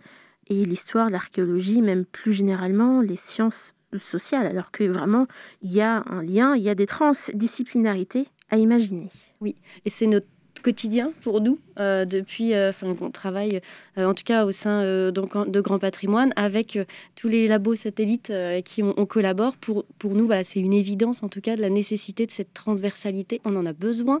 [0.48, 5.26] et l'histoire, l'archéologie, même plus généralement les sciences sociales, alors que vraiment
[5.62, 9.08] il y a un lien, il y a des transdisciplinarités à imaginer.
[9.44, 10.26] Et c'est notre
[10.60, 13.60] quotidien pour nous euh, depuis, euh, enfin, on travaille
[13.96, 16.84] euh, en tout cas au sein euh, donc, en- de Grand Patrimoine avec euh,
[17.14, 19.56] tous les labos satellites euh, qui on, on collabore.
[19.56, 22.52] Pour, pour nous, voilà, c'est une évidence en tout cas de la nécessité de cette
[22.54, 23.40] transversalité.
[23.44, 24.20] On en a besoin.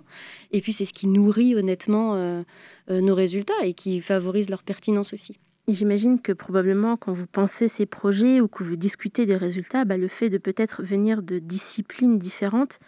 [0.52, 2.42] Et puis c'est ce qui nourrit honnêtement euh,
[2.90, 5.40] euh, nos résultats et qui favorise leur pertinence aussi.
[5.66, 9.96] J'imagine que probablement quand vous pensez ces projets ou que vous discutez des résultats, bah,
[9.96, 12.78] le fait de peut-être venir de disciplines différentes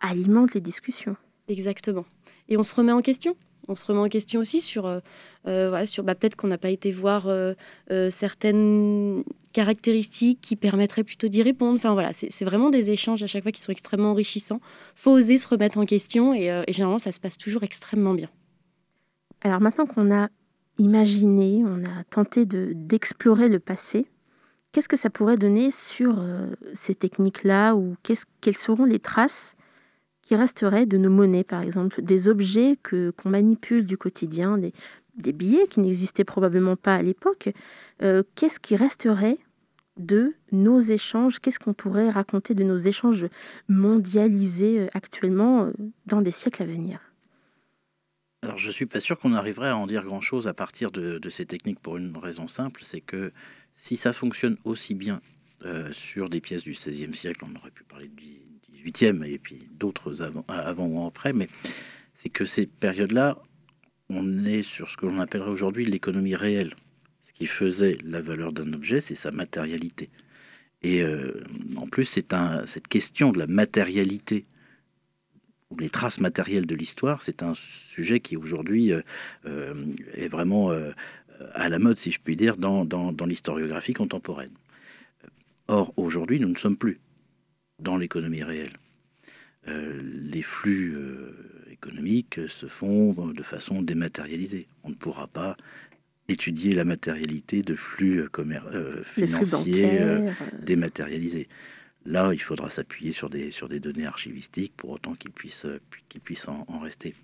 [0.00, 1.16] alimente les discussions.
[1.48, 2.04] Exactement.
[2.48, 3.36] Et on se remet en question.
[3.68, 5.00] On se remet en question aussi sur, euh,
[5.46, 7.54] euh, voilà, sur bah, peut-être qu'on n'a pas été voir euh,
[7.90, 9.22] euh, certaines
[9.52, 11.76] caractéristiques qui permettraient plutôt d'y répondre.
[11.76, 14.60] Enfin voilà, c'est vraiment des échanges à chaque fois qui sont extrêmement enrichissants.
[14.96, 18.28] Faut oser se remettre en question et, et généralement ça se passe toujours extrêmement bien.
[19.42, 20.28] Alors maintenant qu'on a
[20.78, 24.06] imaginé, on a tenté d'explorer le passé.
[24.72, 26.24] Qu'est-ce que ça pourrait donner sur
[26.74, 29.56] ces techniques-là ou quelles seront les traces
[30.30, 34.72] qui resteraient de nos monnaies, par exemple, des objets que qu'on manipule du quotidien, des,
[35.32, 37.48] billets qui n'existaient probablement pas à l'époque.
[38.00, 39.38] Euh, qu'est-ce qui resterait
[39.96, 41.40] de nos échanges?
[41.40, 43.26] Qu'est-ce qu'on pourrait raconter de nos échanges
[43.68, 45.72] mondialisés euh, actuellement
[46.06, 47.00] dans des siècles à venir?
[48.42, 51.44] Alors, je suis pas sûr qu'on arriverait à en dire grand-chose à partir de, ces
[51.44, 53.32] techniques pour une raison simple, c'est que
[53.72, 55.22] si ça fonctionne aussi bien
[55.64, 58.49] euh, sur des pièces du XVIe siècle, on aurait pu parler du
[58.84, 61.48] Et puis d'autres avant, ou après, mais
[62.14, 63.38] c'est que ces périodes-là,
[64.08, 66.74] on est sur ce que l'on appellerait aujourd'hui l'économie réelle.
[67.22, 70.10] Ce qui faisait la valeur d'un objet, c'est sa matérialité.
[70.82, 71.44] Et euh,
[71.76, 74.46] en plus, c'est un, cette question de la matérialité
[75.78, 79.02] les traces matérielles de l'histoire, c'est un sujet qui aujourd'hui euh,
[79.46, 79.72] euh,
[80.14, 80.72] est vraiment
[81.54, 84.50] à la mode, si je puis dire, dans, dans, l'historiographie contemporaine.
[85.68, 86.98] Or, aujourd'hui, nous ne sommes plus
[87.80, 88.76] dans l'économie réelle.
[89.66, 90.96] les flux
[91.70, 94.66] économiques se font de façon dématérialisée.
[94.84, 95.56] On ne pourra pas
[96.28, 98.26] étudier la matérialité de flux
[99.04, 100.00] financiers
[100.62, 101.48] dématérialisés.
[102.06, 105.80] Là, il faudra s'appuyer sur des, sur des données archivistiques pour autant qu'ils puissent, euh,
[106.08, 107.14] qu'ils puissent en, rester.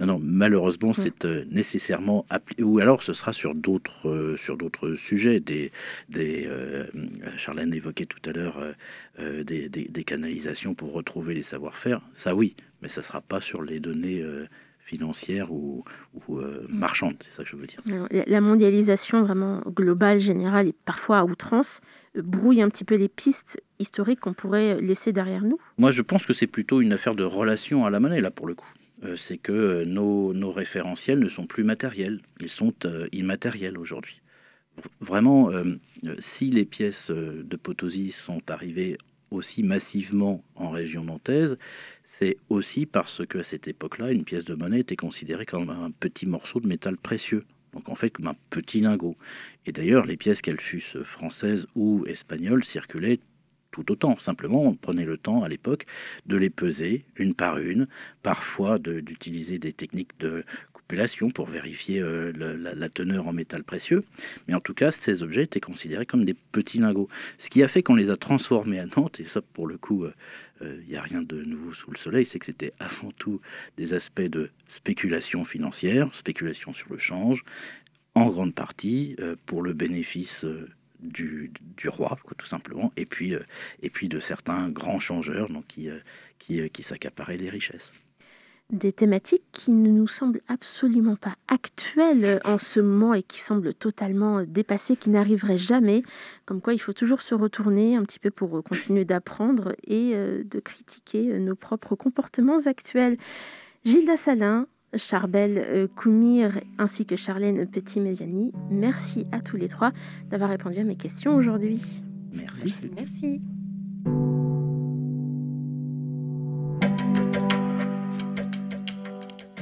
[0.00, 2.26] Non, non, malheureusement, c'est euh, nécessairement
[2.60, 5.40] ou alors ce sera sur d'autres, euh, sur d'autres sujets.
[5.40, 5.72] Des,
[6.08, 6.48] des
[7.36, 8.62] Charlène évoquait tout à l'heure
[9.18, 12.00] des, des, canalisations pour retrouver les savoir-faire.
[12.12, 14.22] Ça, oui, mais ça ne sera pas sur les données
[14.78, 15.84] financières ou,
[16.28, 16.66] ou mm.
[16.68, 17.80] marchandes, c'est ça que je veux dire.
[18.10, 21.80] la mondialisation vraiment globale, générale et parfois à outrance
[22.22, 26.26] brouille un petit peu les pistes historiques qu'on pourrait laisser derrière nous Moi, je pense
[26.26, 28.68] que c'est plutôt une affaire de relation à la monnaie, là, pour le coup.
[29.04, 34.20] Euh, c'est que euh, nos, référentiels ne sont plus matériels, ils sont euh, immatériels aujourd'hui.
[35.00, 35.50] Vraiment,
[36.18, 38.98] si les pièces de Potosi sont arrivées
[39.30, 41.56] aussi massivement en région nantaise,
[42.04, 46.26] c'est aussi parce qu'à cette époque-là, une pièce de monnaie était considérée comme un petit
[46.26, 49.16] morceau de métal précieux donc en fait comme un petit lingot.
[49.66, 53.20] Et d'ailleurs, les pièces, qu'elles fussent françaises ou espagnoles, circulaient
[53.76, 54.16] tout autant.
[54.16, 55.86] Simplement, on prenait le temps à l'époque
[56.26, 57.88] de les peser une par une,
[58.22, 64.04] parfois d'utiliser des techniques de cupellation pour vérifier euh, la, teneur en métal précieux.
[64.48, 67.08] Mais en tout cas, ces objets étaient considérés comme des petits lingots.
[67.38, 70.04] Ce qui a fait qu'on les a transformés à Nantes, et ça pour le coup,
[70.04, 70.12] euh,
[70.62, 73.40] il euh, n'y a rien de nouveau sous le soleil, c'est que c'était avant tout
[73.76, 77.44] des aspects de spéculation financière, spéculation sur le change,
[78.16, 80.70] en grande partie euh, pour le bénéfice euh,
[81.00, 81.52] du,
[81.86, 83.34] roi, tout simplement, et puis,
[83.82, 85.88] et puis de certains grands changeurs donc, qui,
[86.38, 87.92] qui, qui s'accaparaient les richesses
[88.70, 93.74] des thématiques qui ne nous semblent absolument pas actuelles en ce moment et qui semblent
[93.74, 96.02] totalement dépassées, qui n'arriveraient jamais.
[96.46, 100.42] Comme quoi, il faut toujours se retourner un petit peu pour continuer d'apprendre et euh,
[100.44, 103.18] de critiquer euh, nos propres comportements actuels.
[103.84, 109.92] Gilda Salin, Charbel euh, Koumir ainsi que Charlène Petit-Méziani, merci à tous les trois
[110.30, 111.82] d'avoir répondu à mes questions aujourd'hui.
[112.32, 112.74] Merci.
[112.94, 113.40] Merci.